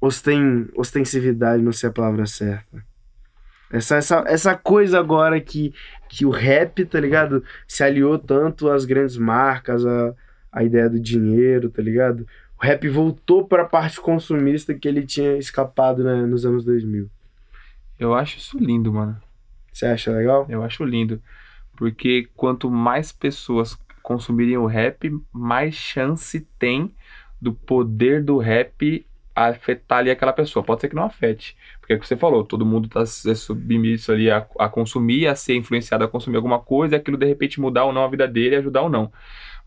[0.00, 2.82] osten, ostensividade, não sei a palavra certa.
[3.74, 5.74] Essa, essa, essa coisa agora que,
[6.08, 7.42] que o rap, tá ligado?
[7.66, 10.14] Se aliou tanto às grandes marcas, a,
[10.52, 12.24] a ideia do dinheiro, tá ligado?
[12.56, 17.10] O rap voltou pra parte consumista que ele tinha escapado né, nos anos 2000.
[17.98, 19.20] Eu acho isso lindo, mano.
[19.72, 20.46] Você acha legal?
[20.48, 21.20] Eu acho lindo.
[21.76, 26.94] Porque quanto mais pessoas consumirem o rap, mais chance tem
[27.40, 30.64] do poder do rap afetar ali aquela pessoa.
[30.64, 31.56] Pode ser que não afete.
[31.84, 35.26] Porque é o que você falou, todo mundo tá se submisso ali a, a consumir,
[35.26, 38.08] a ser influenciado a consumir alguma coisa, e aquilo de repente mudar ou não a
[38.08, 39.12] vida dele, ajudar ou não.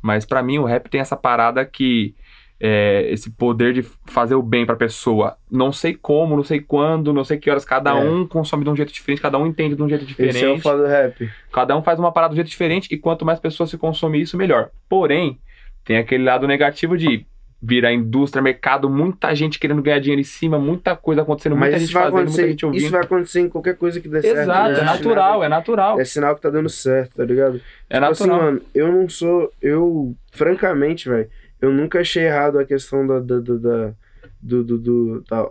[0.01, 2.15] Mas pra mim o rap tem essa parada que
[2.59, 5.37] é, esse poder de fazer o bem pra pessoa.
[5.51, 7.63] Não sei como, não sei quando, não sei que horas.
[7.63, 7.93] Cada É.
[7.93, 10.37] um consome de um jeito diferente, cada um entende de um jeito diferente.
[10.37, 11.29] Esse é o foda do rap.
[11.53, 14.21] Cada um faz uma parada de um jeito diferente e quanto mais pessoas se consomem
[14.21, 14.71] isso, melhor.
[14.89, 15.37] Porém,
[15.85, 17.27] tem aquele lado negativo de
[17.61, 21.79] virar indústria, mercado, muita gente querendo ganhar dinheiro em cima, muita coisa acontecendo, muita Mas
[21.81, 22.81] gente isso vai, fazendo, muita acontecer, gente ouvindo.
[22.81, 24.37] isso vai acontecer em qualquer coisa que dê certo.
[24.41, 25.99] Exato, não é natural, é natural.
[25.99, 27.59] É sinal que tá dando certo, tá ligado?
[27.89, 28.45] É Tipo assim, natural.
[28.45, 29.51] mano, eu não sou.
[29.61, 31.27] Eu, francamente, velho,
[31.59, 33.19] eu nunca achei errado a questão da.
[33.19, 33.93] da, da, da-
[34.39, 35.49] do, do, do- da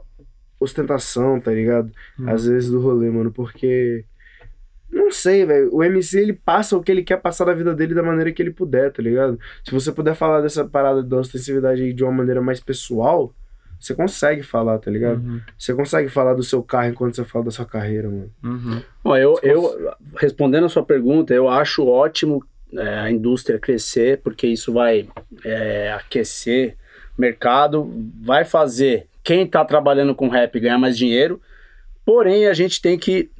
[0.61, 1.91] ostentação, tá ligado?
[2.19, 2.31] Uhum.
[2.31, 4.05] Às vezes do rolê, mano, porque.
[4.91, 5.75] Não sei, velho.
[5.75, 8.43] O MC ele passa o que ele quer passar da vida dele da maneira que
[8.43, 9.39] ele puder, tá ligado?
[9.65, 13.35] Se você puder falar dessa parada da ostensividade aí de uma maneira mais pessoal,
[13.79, 15.19] você consegue falar, tá ligado?
[15.23, 18.31] Uhum, Você consegue falar do seu carro enquanto você fala da sua carreira, mano.
[18.43, 18.83] uhum.
[19.05, 24.47] Bom, eu, eu, respondendo a sua pergunta, eu acho ótimo é, a indústria crescer, porque
[24.47, 25.09] isso vai
[25.45, 26.77] é, aquecer
[27.17, 27.91] o mercado,
[28.23, 31.41] vai fazer quem está trabalhando com rap ganhar mais dinheiro,
[32.05, 33.31] porém a gente tem que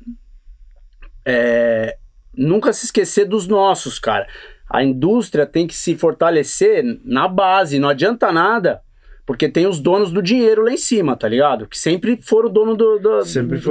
[1.27, 1.97] é,
[2.35, 4.27] nunca se esquecer dos nossos, cara.
[4.71, 8.81] A indústria tem que se fortalecer na base, não adianta nada.
[9.25, 11.67] Porque tem os donos do dinheiro lá em cima, tá ligado?
[11.67, 13.19] Que sempre foram dono do, do,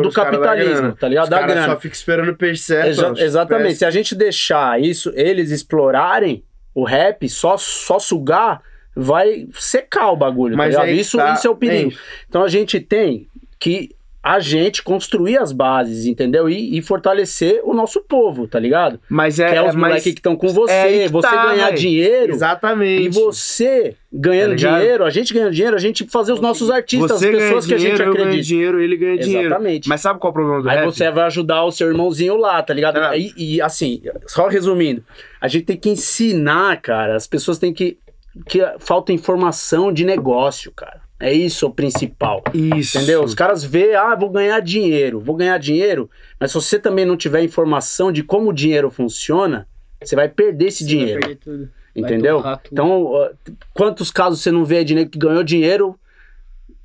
[0.02, 1.24] do capitalismo, tá ligado?
[1.24, 1.66] Os Da grana.
[1.68, 2.88] só ficam esperando o certo.
[2.90, 3.76] Exa- exatamente.
[3.76, 8.62] Se a gente deixar isso, eles explorarem, o rap, só, só sugar,
[8.94, 11.00] vai secar o bagulho, Mas tá ligado?
[11.00, 11.94] Isso, tá- isso é o perigo.
[12.28, 16.50] Então a gente tem que a gente construir as bases, entendeu?
[16.50, 19.00] E, e fortalecer o nosso povo, tá ligado?
[19.08, 21.70] Mas é, que é os é, moleques que estão com você, é você tá, ganhar
[21.70, 22.34] dinheiro.
[22.34, 23.04] Exatamente.
[23.04, 27.20] E você ganhando Tá dinheiro, a gente ganhando dinheiro, a gente fazer os nossos artistas,
[27.20, 28.44] Você as pessoas que a gente eu ganho acredita.
[28.48, 29.46] dinheiro, ele ganha dinheiro.
[29.46, 29.88] Exatamente.
[29.88, 30.86] Mas sabe qual é o problema do Aí rap?
[30.86, 32.96] você vai ajudar o seu irmãozinho lá, tá ligado?
[32.96, 33.16] Tá.
[33.16, 35.04] E, e, assim, só resumindo,
[35.40, 37.16] a gente tem que ensinar, cara.
[37.16, 38.00] As pessoas têm que.
[38.48, 41.05] que falta informação de negócio, cara.
[41.20, 42.44] É isso o principal.
[42.54, 42.98] Isso.
[42.98, 43.24] Entendeu?
[43.24, 47.16] Os caras vê, ah, vou ganhar dinheiro, vou ganhar dinheiro, mas se você também não
[47.16, 49.68] tiver informação de como o dinheiro funciona,
[50.04, 51.20] você vai perder esse Você vai dinheiro.
[51.22, 51.58] perder tudo.
[51.60, 52.44] Vai Entendeu?
[52.70, 53.30] Então,
[53.74, 55.98] quantos casos você não vê de nego que ganhou dinheiro,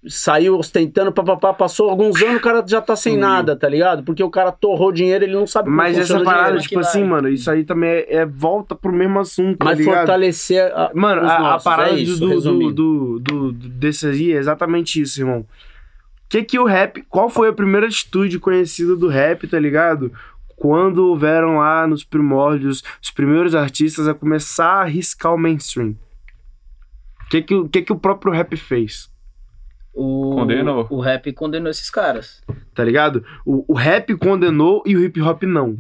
[0.09, 3.29] saiu ostentando, papapá, passou alguns anos, o cara já tá sem Sumiu.
[3.29, 4.03] nada, tá ligado?
[4.03, 6.63] Porque o cara torrou dinheiro, ele não sabe como Mas essa o parada, dinheiro.
[6.69, 9.97] tipo assim, mano, isso aí também é, é volta pro mesmo assunto, tá Mas ligado?
[9.99, 13.69] fortalecer a, Mano, a, a nossos, parada é do- isso, do, do, do, do, do-
[13.69, 15.45] desse aí é exatamente isso, irmão.
[16.31, 20.13] Que que o rap, qual foi a primeira atitude conhecida do rap, tá ligado?
[20.57, 25.95] Quando houveram lá nos primórdios os primeiros artistas a começar a arriscar o mainstream.
[27.31, 29.11] Que que, o- que que o próprio rap fez?
[29.93, 30.87] O, Condenou.
[30.91, 32.43] O rap condenou esses caras.
[32.75, 33.25] tá ligado?
[33.45, 35.79] O, o rap condenou e o hip hop não.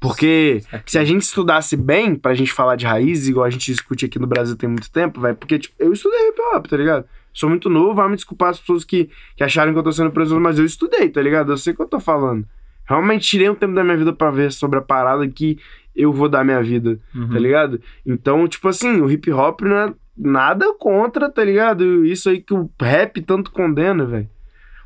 [0.00, 4.04] Porque se a gente estudasse bem, pra gente falar de raízes, igual a gente discute
[4.04, 7.06] aqui no Brasil tem muito tempo, vai, porque tipo, eu estudei hip hop, tá ligado?
[7.32, 10.10] Sou muito novo, vai me desculpar as pessoas que, que acharam que eu tô sendo
[10.10, 11.52] preso, mas eu estudei, tá ligado?
[11.52, 12.46] Eu sei o que eu tô falando.
[12.86, 15.58] Realmente tirei um tempo da minha vida pra ver sobre a parada que
[15.96, 17.30] eu vou dar minha vida, Uhum.
[17.30, 17.80] tá ligado?
[18.04, 22.04] Então, tipo assim, o hip hop não é nada contra, tá ligado?
[22.04, 24.28] Isso aí que o rap tanto condena, velho.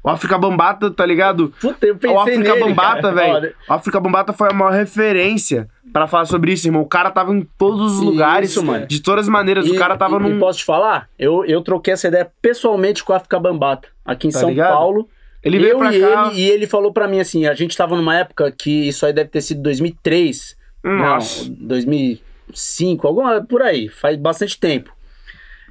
[0.02, 1.52] O África Bambata, tá ligado?
[1.60, 3.52] Puta, eu pensei O África nele, Bambata, velho.
[3.68, 6.82] O África Bambata foi a maior referência pra falar sobre isso, irmão.
[6.82, 8.86] O cara tava em todos os Isso, lugares, mano.
[8.86, 9.66] de todas as maneiras.
[9.68, 10.36] o E- cara tava e, num.
[10.36, 11.08] e posso te falar?
[11.18, 14.72] Eu, eu troquei essa ideia pessoalmente com o África Bambata, aqui em Tá São ligado?
[14.72, 15.08] Paulo.
[15.42, 16.30] Ele veio eu pra e cá.
[16.32, 19.12] ele, e ele falou pra mim assim, a gente tava numa época que isso aí
[19.12, 21.44] deve ter sido 2003, Nossa.
[21.48, 24.92] não, 2005, alguma por aí, faz bastante tempo.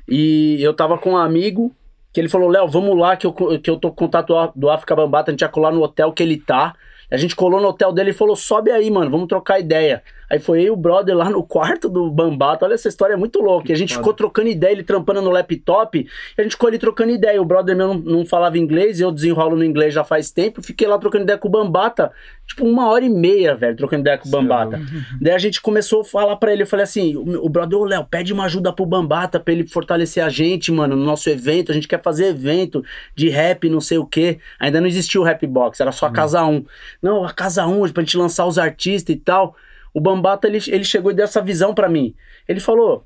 [0.08, 1.76] E eu tava com um amigo
[2.14, 4.96] que ele falou, Léo, vamos lá que eu, que eu tô com contato do- África
[4.96, 6.74] Bambata, a gente ia colar no hotel que ele tá.
[7.12, 10.04] A gente colou no hotel dele e falou, sobe aí, mano, vamos trocar ideia.
[10.30, 12.66] Aí foi eu e o brother lá no quarto do Bambata.
[12.66, 13.72] Olha, essa história é muito louca.
[13.72, 14.04] E a gente foda.
[14.04, 15.98] ficou trocando ideia, ele trampando no laptop.
[16.00, 16.08] E
[16.42, 17.42] a gente ficou ali trocando ideia.
[17.42, 20.62] O brother meu não, não falava inglês, eu desenrolo no inglês já faz tempo.
[20.62, 22.12] Fiquei lá trocando ideia com o Bambata.
[22.46, 24.82] Tipo, uma hora e meia, velho, trocando ideia com o Bambata.
[25.22, 26.64] Daí a gente começou a falar pra ele.
[26.64, 29.66] Eu falei assim: o, o brother, ô Léo, pede uma ajuda pro Bambata pra ele
[29.66, 31.72] fortalecer a gente, mano, no nosso evento.
[31.72, 32.84] A gente quer fazer evento
[33.16, 34.40] de rap, não sei o quê.
[34.60, 36.66] Ainda não existia o Rap Box, era só a Casa 1.
[37.02, 39.56] Não, a Casa 1, pra gente lançar os artistas e tal.
[39.98, 42.14] O Bambata, ele, ele chegou e deu essa visão pra mim.
[42.48, 43.04] Ele falou: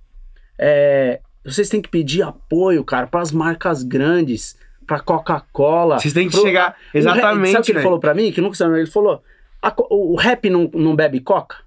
[0.60, 5.98] é, vocês têm que pedir apoio, cara, pras marcas grandes, pra Coca-Cola.
[6.00, 6.72] Vocês têm que pro- chegar.
[6.72, 7.52] o rap- Exatamente.
[7.54, 8.32] Sabe o que ele falou pra mim?
[8.32, 8.78] Que nunca sabe.
[8.78, 9.24] Ele falou:
[9.62, 11.58] "A co- o rap não, não bebe Coca?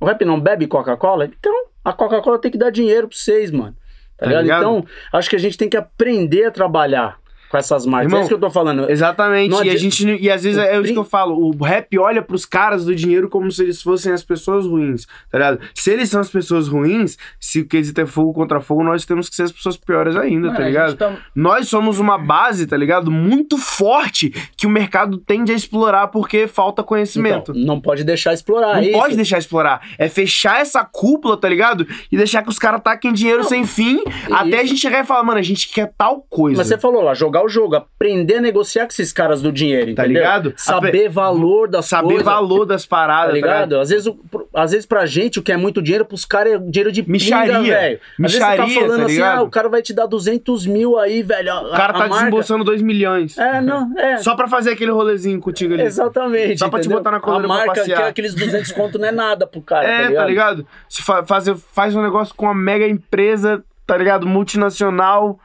[0.00, 1.26] O rap não bebe Coca-Cola?
[1.26, 3.76] Então, a Coca-Cola tem que dar dinheiro pra vocês, mano.
[4.16, 4.42] Tá, Tá ligado?
[4.44, 4.60] ligado?
[4.62, 8.06] Então, acho que a gente tem que aprender a trabalhar com essas marcas.
[8.06, 8.90] Irmão, é isso que eu tô falando.
[8.90, 9.50] Exatamente.
[9.50, 11.34] Não E a gente e às vezes o é isso que eu falo.
[11.54, 15.38] O rap olha pros caras do dinheiro como se eles fossem as pessoas ruins, tá
[15.38, 15.60] ligado?
[15.74, 19.28] Se eles são as pessoas ruins, se o quesito é fogo contra fogo, nós temos
[19.28, 20.96] que ser as pessoas piores ainda, Mano, tá ligado?
[20.96, 23.10] tá- Nós somos uma base, tá ligado?
[23.10, 27.52] Muito forte que o mercado tende a explorar porque falta conhecimento.
[27.52, 28.76] Então, não pode deixar explorar.
[28.80, 29.80] Não é pode deixar explorar.
[29.98, 31.86] É fechar essa cúpula, tá ligado?
[32.10, 35.22] E deixar que os caras taquem dinheiro sem fim, até a gente chegar e falar,
[35.22, 36.58] mano, a gente quer tal coisa.
[36.58, 39.94] Mas você falou lá, jogar o jogo, aprender a negociar com esses caras do dinheiro,
[39.94, 40.22] Tá entendeu?
[40.22, 40.54] ligado?
[40.56, 42.24] Saber valor das Saber coisas.
[42.24, 43.54] valor das paradas, Tá tá ligado?
[43.70, 43.80] ligado?
[43.80, 44.18] Às, vezes, o-
[44.54, 47.60] às vezes pra gente o que é muito dinheiro, pros caras é dinheiro de Micharia.
[47.60, 47.64] velho.
[47.64, 50.66] Às vezes você Micharia, tá falando tá assim, ah, o cara vai te dar 200
[50.66, 51.52] mil aí, velho.
[51.54, 53.36] O cara tá desembolsando 2 milhões.
[53.38, 54.18] É, não, é.
[54.18, 55.82] Só pra fazer aquele rolezinho contigo ali.
[55.82, 56.58] Exatamente.
[56.58, 59.46] Só pra te botar na coleira A marca, que aqueles 200 conto não é nada
[59.46, 60.16] pro cara, É, tá ligado?
[60.22, 60.66] tá ligado?
[60.88, 64.26] Se fa fazer, faz um negócio com uma mega empresa, tá ligado?
[64.26, 65.38] Multinacional,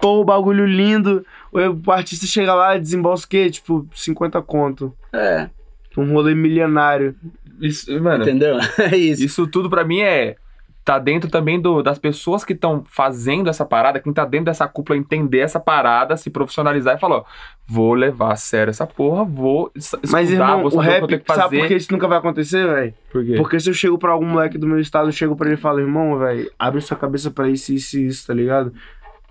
[0.00, 1.24] pô, bagulho lindo.
[1.52, 3.50] O, artista chega lá e desembolsa o quê?
[3.50, 4.94] Tipo, 50 conto.
[5.12, 5.48] É,
[5.96, 7.14] Um rolê milionário.
[7.60, 8.56] Isso, mano, entendeu?
[8.78, 9.24] É isso.
[9.24, 10.36] isso tudo pra mim é.
[10.84, 14.66] Tá dentro também do, das pessoas que estão fazendo essa parada, quem tá dentro dessa
[14.66, 17.24] cúpula entender essa parada, se profissionalizar e falar, ó,
[17.66, 20.80] vou levar a sério essa porra, vou es- estudar, Mas, irmão, vou o saber o
[20.82, 21.40] que eu rap, tenho que fazer.
[21.42, 22.94] sabe por que isso nunca vai acontecer, velho?
[23.12, 23.34] Por quê?
[23.36, 25.60] Porque se eu chego pra algum moleque do meu estado, eu chego pra ele e
[25.60, 28.72] falo, irmão, velho, abre sua cabeça pra isso, isso e isso, tá ligado?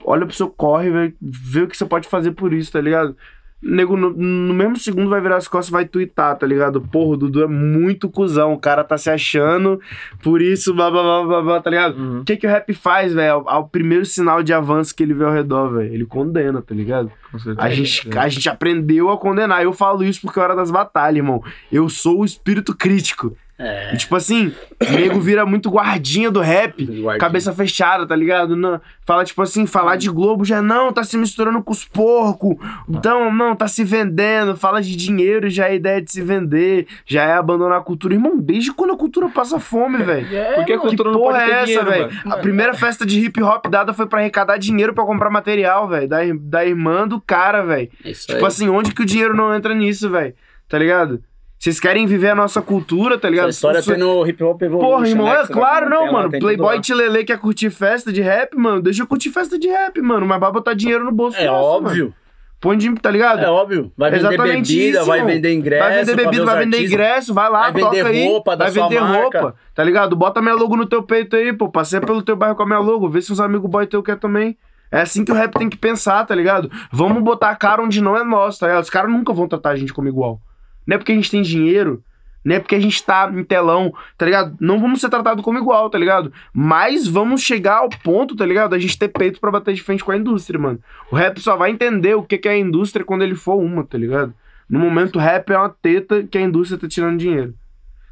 [0.09, 3.15] Olha pro seu corre, velho, vê o que você pode fazer por isso, tá ligado?
[3.61, 6.79] nego no, no mesmo segundo vai virar as costas e vai twittar, tá ligado?
[6.79, 9.81] Porra, o Dudu é muito cuzão, o cara tá se achando,
[10.21, 11.97] por isso, blá blá blá blá, blá tá ligado?
[11.97, 12.21] Uhum.
[12.21, 13.33] O que, que o rap faz, velho?
[13.33, 16.75] Ao, ao primeiro sinal de avanço que ele vê ao redor, velho, ele condena, tá
[16.75, 17.11] ligado?
[17.31, 17.67] Com certeza.
[17.67, 19.63] A gente, a gente aprendeu a condenar.
[19.63, 21.43] Eu falo isso porque é hora das batalhas, irmão.
[21.71, 23.35] Eu sou o espírito crítico.
[23.59, 23.93] É.
[23.93, 26.83] E, tipo assim, o nego vira muito guardinha do rap.
[26.85, 27.17] Guardinha.
[27.17, 28.55] Cabeça fechada, tá ligado?
[28.55, 32.55] Não, fala, tipo assim, falar de Globo já não, tá se misturando com os porcos.
[32.87, 34.55] Então, não, tá se vendendo.
[34.55, 36.87] Fala de dinheiro, já é ideia de se vender.
[37.05, 38.13] Já é abandonar a cultura.
[38.13, 40.27] Irmão, desde quando a cultura passa fome, velho?
[40.37, 40.89] É, Por que a mano.
[40.89, 42.13] Que cultura não porra pode ter é essa, dinheiro, velho?
[42.23, 42.35] mano?
[42.35, 46.07] A primeira festa de hip hop dada foi pra arrecadar dinheiro pra comprar material, velho.
[46.07, 47.89] Da, da irmã do cara, velho.
[48.03, 48.45] Tipo aí.
[48.45, 50.35] assim, onde que o dinheiro não entra nisso, velho?
[50.69, 51.23] Tá ligado?
[51.59, 53.49] Vocês querem viver a nossa cultura, tá ligado?
[53.49, 56.11] Essa história Isso- tem no Hip Hop Evolution, Porra, irmão, né, é claro não, lá,
[56.11, 56.29] mano.
[56.31, 56.81] tudo Playboy lá.
[56.81, 58.81] Tilelê quer curtir festa de rap, mano.
[58.81, 60.25] Deixa eu curtir festa de rap, mano.
[60.27, 61.37] Mas vai botar dinheiro no bolso.
[61.37, 62.15] É nosso, óbvio, Mano.
[62.59, 63.39] Põe de, tá ligado?
[63.43, 63.91] é óbvio.
[63.95, 65.83] Vai vender Exatamente bebida, isso, vai vender ingresso.
[65.83, 66.91] Vai vender bebida, vai vender artistas.
[66.91, 68.27] ingresso, vai lá, Vai toca aí.
[68.27, 69.21] roupa da vai sua vender marca.
[69.41, 70.15] roupa, tá ligado?
[70.15, 71.69] Bota minha logo no teu peito aí, pô.
[71.69, 73.07] Passeia pelo teu bairro com a minha logo.
[73.09, 74.57] Vê se os amigos boy teu quer também.
[74.91, 76.71] É assim que o rap tem que pensar, tá ligado?
[76.91, 78.83] Vamos botar a cara onde não é nosso, tá ligado?
[78.83, 80.39] Os caras nunca vão tratar a gente como igual.
[80.87, 82.01] Não é porque a gente tem dinheiro,
[82.47, 84.55] não é porque a gente tá em telão, tá ligado?
[84.57, 86.31] Não vamos ser tratados como igual, tá ligado?
[86.53, 88.73] Mas vamos chegar ao ponto, tá ligado?
[88.73, 90.79] A gente ter peito pra bater de frente com a indústria, mano.
[91.11, 93.97] O rap só vai entender o que é a indústria quando ele for uma, tá
[93.97, 94.33] ligado?
[94.69, 97.53] No momento, o rap é uma teta que a indústria tá tirando dinheiro.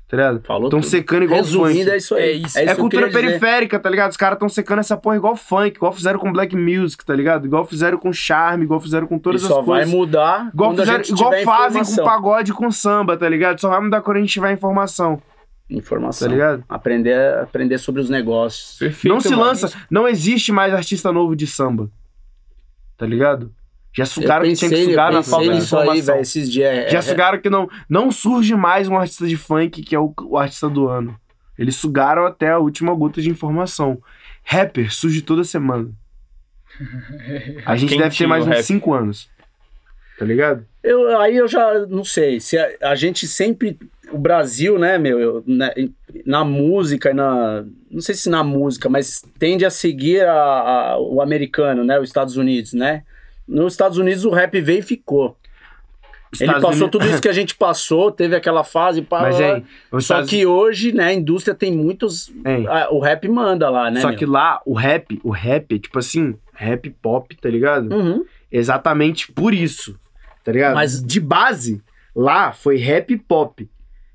[0.08, 0.40] Tá ligado?
[0.42, 0.90] Falou Tão tudo.
[0.90, 1.90] secando igual Resumindo, funk.
[1.92, 2.22] é isso aí.
[2.24, 2.60] É isso.
[2.60, 3.40] É, eu cultura queria dizer.
[3.40, 4.12] periférica, tá ligado?
[4.12, 7.46] Os caras tão secando essa porra igual funk, igual fizeram com black music, tá ligado?
[7.48, 9.90] Igual fizeram com charme, igual fizeram com E todas só as vai coisas.
[9.94, 12.06] mudar Igual, quando a fizeram, gente igual tiver fazem com informação.
[12.06, 13.60] pagode e com samba, tá ligado?
[13.60, 15.20] Só vai mudar quando a gente tiver informação,
[15.68, 16.28] Informação.
[16.28, 16.64] tá ligado?
[16.70, 18.78] Aprender, aprender sobre os negócios.
[18.78, 19.42] Perfeito, não se mano.
[19.42, 21.90] lança, não existe mais artista novo de samba.
[22.96, 23.52] Tá ligado?
[23.96, 26.06] Já sugaram eu que tinha que pensei, sugar na pensei falta de aí, informação.
[26.06, 26.70] velho, esses dias.
[26.70, 30.00] É, Já é- sugaram que não, não surge mais um artista de funk que é
[30.00, 31.18] o, o artista do ano.
[31.58, 33.98] Eles sugaram até a última gota de informação.
[34.44, 35.90] Rapper surge toda semana.
[37.66, 38.64] A gente deve ter mais uns rap.
[38.64, 39.30] 5 anos.
[40.18, 40.66] Tá ligado?
[40.84, 42.40] Eu, aí eu já não sei.
[42.40, 43.78] Se a, a gente sempre.
[44.12, 45.74] O Brasil, né, meu, eu- na,
[46.26, 47.66] na música e na.
[47.90, 52.00] Não sei se na música, mas tende a seguir a, a- o americano, né?
[52.00, 53.04] Os Estados Unidos, né?
[53.48, 55.38] Nos Estados Unidos o rap veio e ficou.
[56.38, 59.02] Ele Estados passou Unidos- tudo isso que a gente passou, teve aquela fase.
[59.02, 62.30] Pá, Mas, hein, Só Estados- que hoje, né, a indústria tem muitos.
[62.92, 64.02] o rap manda lá, né?
[64.02, 64.18] Só meu?
[64.18, 67.94] que lá, o rap, o rap, tipo assim, rap pop, tá ligado?
[67.94, 68.26] Uhum.
[68.52, 69.98] Exatamente por isso,
[70.44, 70.76] tá ligado?
[70.76, 71.82] Mas- de base,
[72.14, 73.70] lá foi rap pop,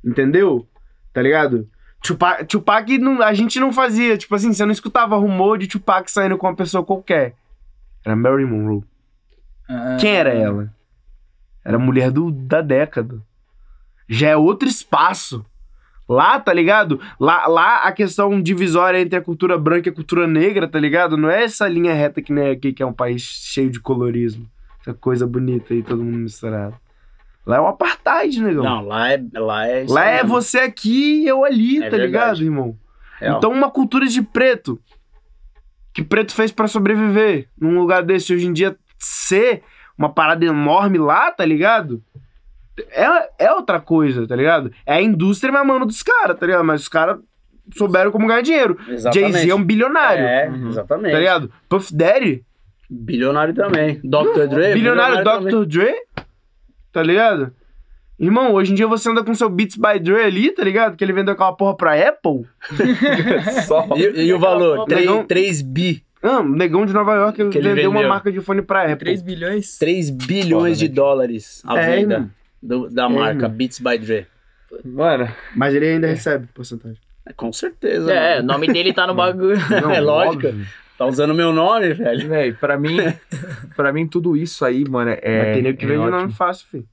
[0.05, 0.67] entendeu?
[1.15, 1.67] Tá ligado?
[2.03, 6.11] Tupac, Tupac não, a gente não fazia, tipo assim, você não escutava rumor de Tupac
[6.11, 7.35] saindo com uma pessoa qualquer.
[8.05, 8.83] Era Mary Monroe.
[9.71, 10.73] Ah, Quem era ela?
[11.65, 13.21] Era a mulher do, da década.
[14.09, 15.45] Já é outro espaço.
[16.09, 17.01] Lá, tá ligado?
[17.21, 21.17] Lá, lá a questão divisória entre a cultura branca e a cultura negra, tá ligado?
[21.17, 24.45] Não é essa linha reta que nem aqui, que é um país cheio de colorismo.
[24.81, 26.75] Essa coisa bonita aí, todo mundo misturado.
[27.47, 28.65] Lá é o apartheid, negão.
[28.65, 29.23] Não, lá é.
[29.35, 30.29] Lá é, lá é mesmo.
[30.31, 32.07] você aqui e eu ali, É tá verdade.
[32.07, 32.77] ligado, irmão?
[33.21, 33.39] Real.
[33.39, 34.81] Então, uma cultura de preto.
[35.93, 38.35] Que preto fez pra sobreviver num lugar desse.
[38.35, 39.63] Hoje em dia, ser
[39.99, 42.03] uma parada enorme lá, tá ligado?
[42.91, 44.71] É, é outra coisa, tá ligado?
[44.87, 46.65] É a indústria mamando dos caras, tá ligado?
[46.65, 47.19] Mas os caras
[47.77, 48.79] souberam como ganhar dinheiro.
[49.13, 50.69] Jay-Z é um bilionário, É, Uhum.
[50.69, 51.13] exatamente.
[51.13, 51.53] tá ligado?
[51.69, 52.45] Puff Daddy,
[52.93, 54.01] Bilionário também.
[54.03, 54.49] Dr.
[54.49, 54.73] Dre.
[54.75, 55.53] bilionário também.
[55.53, 55.65] Dr.
[55.67, 55.95] Dre,
[56.93, 57.53] tá ligado?
[58.19, 60.97] Irmão, hoje em dia você anda com seu Beats by Dre ali, tá ligado?
[60.97, 62.47] Que ele vendeu aquela porra pra Apple.
[63.67, 63.89] Só.
[63.97, 64.87] E, e o valor?
[64.89, 66.03] Negão- 3, bi.
[66.23, 68.09] Ah, um negão de Nova York Que ele vendeu uma vendeu.
[68.11, 68.99] marca de fone pra Apple.
[68.99, 69.79] 3 bilhões?
[69.79, 72.31] 3 bilhões Foda, de dólares a É, venda
[72.63, 73.51] do- da É, marca irmão.
[73.51, 74.27] Beats by Dre.
[74.85, 76.99] Mano, Mas ele ainda recebe porcentagem.
[77.27, 78.13] É, Com certeza.
[78.13, 78.53] É, o mano.
[78.53, 79.59] nome dele tá no bagulho.
[79.83, 80.47] Não, É lógico.
[80.49, 80.67] óbvio.
[80.99, 82.29] Tá usando meu nome, velho.
[82.29, 82.99] velho, pra mim,
[83.75, 85.45] pra mim tudo isso aí, mano, é.
[85.55, 86.19] Mas tem que é vende ótimo.
[86.19, 86.85] nome fácil, filho.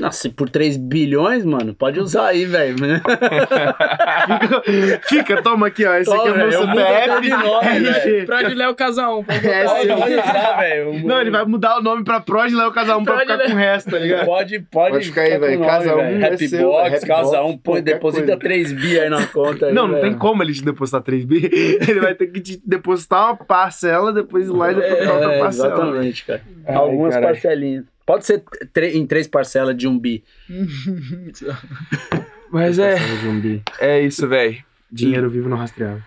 [0.00, 2.74] Nossa, por 3 bilhões, mano, pode usar aí, velho.
[2.78, 4.62] Fica,
[5.08, 5.94] fica, toma aqui, ó.
[5.94, 7.10] Esse aqui é o meu Toma, CPF.
[7.10, 8.26] até de nome, RG.
[8.26, 9.24] Prod Léo Casal 1.
[9.24, 11.06] pode É, velho.
[11.06, 13.44] Não, ele vai mudar o nome pra Prod Léo Casal 1 pra ficar né?
[13.46, 14.26] com o resto, tá ligado?
[14.26, 15.60] Pode, pode, Pode ficar aí, velho.
[15.60, 16.24] Casa nome, um velho.
[16.24, 18.40] é Happy seu, Box, Happy Casa Box, 1, põe, qualquer deposita coisa.
[18.40, 19.66] 3 bi aí na conta.
[19.66, 20.02] aí, Não, não velho.
[20.10, 21.44] tem como ele te depositar 3 bi.
[21.88, 25.38] Ele vai ter que te depositar uma parcela, depois ir lá e depositar outra É,
[25.38, 25.66] parcela.
[25.74, 26.42] exatamente, cara.
[26.66, 27.32] Ai, Algumas caralho.
[27.32, 27.93] parcelinhas.
[28.06, 28.44] Pode ser
[28.94, 30.22] em três parcelas de um bi.
[32.50, 34.62] Mas é, um é isso, velho.
[34.90, 36.02] Dinheiro vivo no rastreável.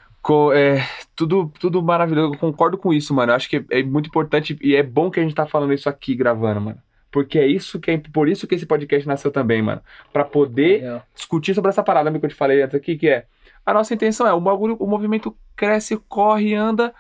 [0.54, 0.86] É,
[1.16, 2.34] tudo, tudo maravilhoso.
[2.34, 3.32] Eu concordo com isso, mano.
[3.32, 5.90] Eu acho que é muito importante e é bom que a gente tá falando isso
[5.90, 6.78] aqui gravando, mano.
[7.12, 9.82] Porque é isso que é por isso que esse podcast nasceu também, mano,
[10.12, 11.08] Pra poder Legal.
[11.16, 13.26] discutir sobre essa parada que eu te falei antes aqui, que é
[13.66, 16.94] a nossa intenção é o bagulho, o movimento cresce, corre, anda,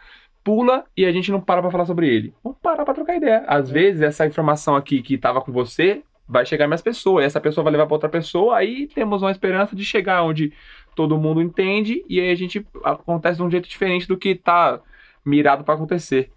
[0.47, 2.33] pula e a gente não para pra falar sobre ele.
[2.41, 3.43] Vamos parar pra trocar ideia.
[3.47, 7.63] Às vezes essa informação aqui que tava com você vai chegar mais pessoas, essa pessoa
[7.65, 10.53] vai levar pra outra pessoa, aí temos uma esperança de chegar onde
[10.95, 14.79] todo mundo entende e aí a gente acontece de um jeito diferente do que tá
[15.25, 16.29] mirado pra acontecer.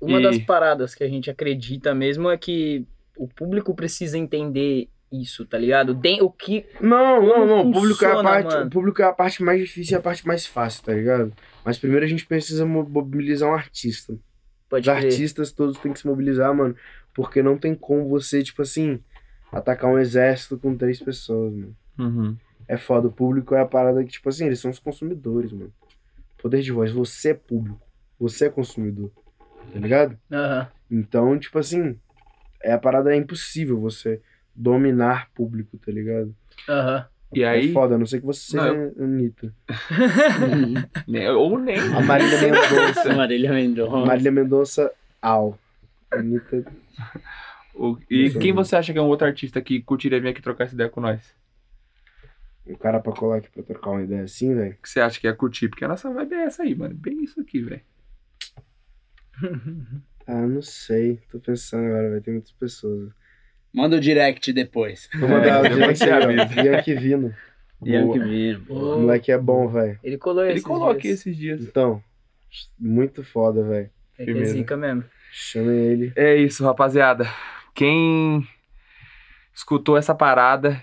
[0.00, 2.84] Uma E- das paradas que a gente acredita mesmo é que
[3.16, 5.94] o público precisa entender isso, tá ligado?
[5.94, 6.64] Tem o que.
[6.80, 7.60] Não, não, não.
[7.68, 8.70] O público, é a funciona, parte, mano?
[8.70, 11.32] público é a parte mais difícil e a parte mais fácil, tá ligado?
[11.64, 14.16] Mas primeiro a gente precisa mo- mobilizar um artista.
[14.68, 15.06] Pode Os crer.
[15.12, 16.74] artistas todos têm que se mobilizar, mano.
[17.14, 18.98] Porque não tem como você, tipo assim,
[19.52, 21.76] atacar um exército com três pessoas, mano.
[21.98, 22.36] Uhum.
[22.66, 23.08] É foda.
[23.08, 25.72] O público é a parada que, tipo assim, eles são os consumidores, mano.
[26.40, 26.90] Poder de voz.
[26.90, 27.80] Você é público.
[28.18, 29.10] Você é consumidor.
[29.72, 30.18] Tá ligado?
[30.30, 30.68] Aham.
[30.90, 31.98] Então, tipo assim,
[32.62, 34.20] é a parada é impossível você
[34.54, 36.34] dominar público, tá ligado?
[36.68, 37.06] Aham.
[37.34, 39.54] E aí, É foda, a não ser que você Não, seja Anitta.
[41.08, 41.78] né, ou nem.
[41.78, 43.14] A Marília Mendonça.
[43.14, 44.06] Marília Mendonça.
[44.06, 44.92] Marília Mendonça,
[45.22, 45.58] au.
[46.10, 46.62] Anitta.
[47.74, 50.64] O- e quem você acha que é um outro artista que curtiria vir aqui trocar
[50.64, 51.34] essa ideia com nós?
[52.66, 54.76] Um cara pra colar aqui pra trocar uma ideia assim, velho.
[54.82, 55.68] que você acha que ia curtir?
[55.70, 56.94] Porque a nossa vibe é essa aí, mano.
[56.94, 57.80] Bem isso aqui, velho.
[60.26, 61.18] Ah, não sei.
[61.30, 63.10] Tô pensando agora, vai ter muitas pessoas.
[63.72, 65.08] Manda o direct depois.
[65.18, 66.62] Vou mandar o Depois direct aí, ó.
[66.76, 67.34] Yankee Vino.
[67.84, 68.28] Yankee Boa.
[68.28, 68.64] Vino.
[68.68, 69.98] O moleque é bom, velho.
[70.04, 71.20] Ele colou Ele esses colou aqui dias.
[71.20, 71.60] esses dias.
[71.62, 72.02] Então,
[72.78, 73.90] muito foda, velho.
[74.18, 75.04] É que é zica mesmo.
[75.32, 76.12] Chamem ele.
[76.14, 77.26] É isso, rapaziada.
[77.74, 78.46] Quem
[79.54, 80.82] escutou essa parada,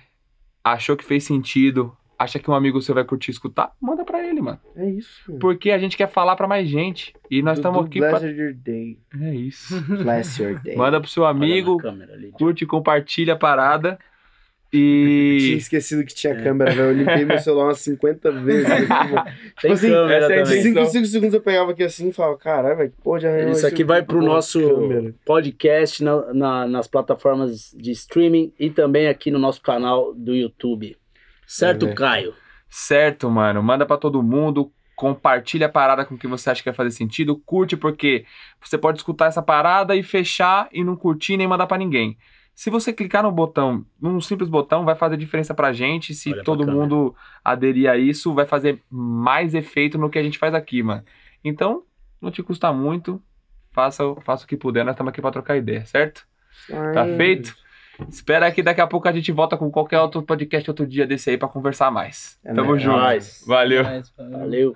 [0.64, 4.42] achou que fez sentido, acha que um amigo seu vai curtir escutar, manda pra ele,
[4.42, 4.60] mano.
[4.76, 5.10] É isso.
[5.28, 5.40] mano.
[5.40, 7.14] Porque a gente quer falar pra mais gente.
[7.32, 8.20] E nós estamos aqui pra.
[8.20, 9.00] Bless your day.
[9.22, 9.82] É isso.
[10.04, 10.76] Bless your day.
[10.76, 12.30] Manda pro seu amigo, ali.
[12.32, 13.98] curte, compartilha a parada.
[14.72, 15.54] Tinha E.
[15.58, 16.90] esquecido que tinha câmera, velho.
[16.90, 18.68] Eu limpei meu celular umas 50 vezes.
[18.70, 20.60] Tipo, Tem assim, câmera essa é a também.
[20.60, 20.86] intenção.
[20.92, 23.66] 5 segundos eu pegava aqui assim e falava, caralho, velho, que porra de arranhão Isso
[23.66, 25.16] é aqui vai pro nosso câmera?
[25.26, 30.96] podcast na- na- nas plataformas de streaming e também aqui no nosso canal do YouTube.
[31.50, 31.94] Certo, É.
[31.94, 32.34] Caio?
[32.70, 33.62] Certo, mano.
[33.64, 34.72] Manda pra todo mundo.
[34.96, 37.36] Compartilha a parada com quem você acha que vai fazer sentido.
[37.38, 38.26] Curte, porque
[38.62, 42.18] você pode escutar essa parada e fechar e não curtir nem mandar pra ninguém.
[42.54, 46.14] Se você clicar no botão, num simples botão, vai fazer diferença pra gente.
[46.14, 46.78] Se Olha todo câmera.
[46.78, 51.04] mundo aderir a isso, vai fazer mais efeito no que a gente faz aqui, mano.
[51.44, 51.84] Então,
[52.22, 53.22] não te custa muito.
[53.72, 56.28] Faça, faça o que puder, nós estamos aqui pra trocar ideia, certo?
[56.94, 57.56] Tá Ai, feito?
[58.08, 61.30] Espera que daqui a pouco a gente volta com qualquer outro podcast outro dia desse
[61.30, 62.40] aí pra conversar mais.
[62.44, 62.82] É Tamo nóis.
[62.82, 62.98] junto.
[62.98, 63.44] Nóis.
[63.48, 63.84] Valeu.
[63.84, 64.76] Mas, Valeu.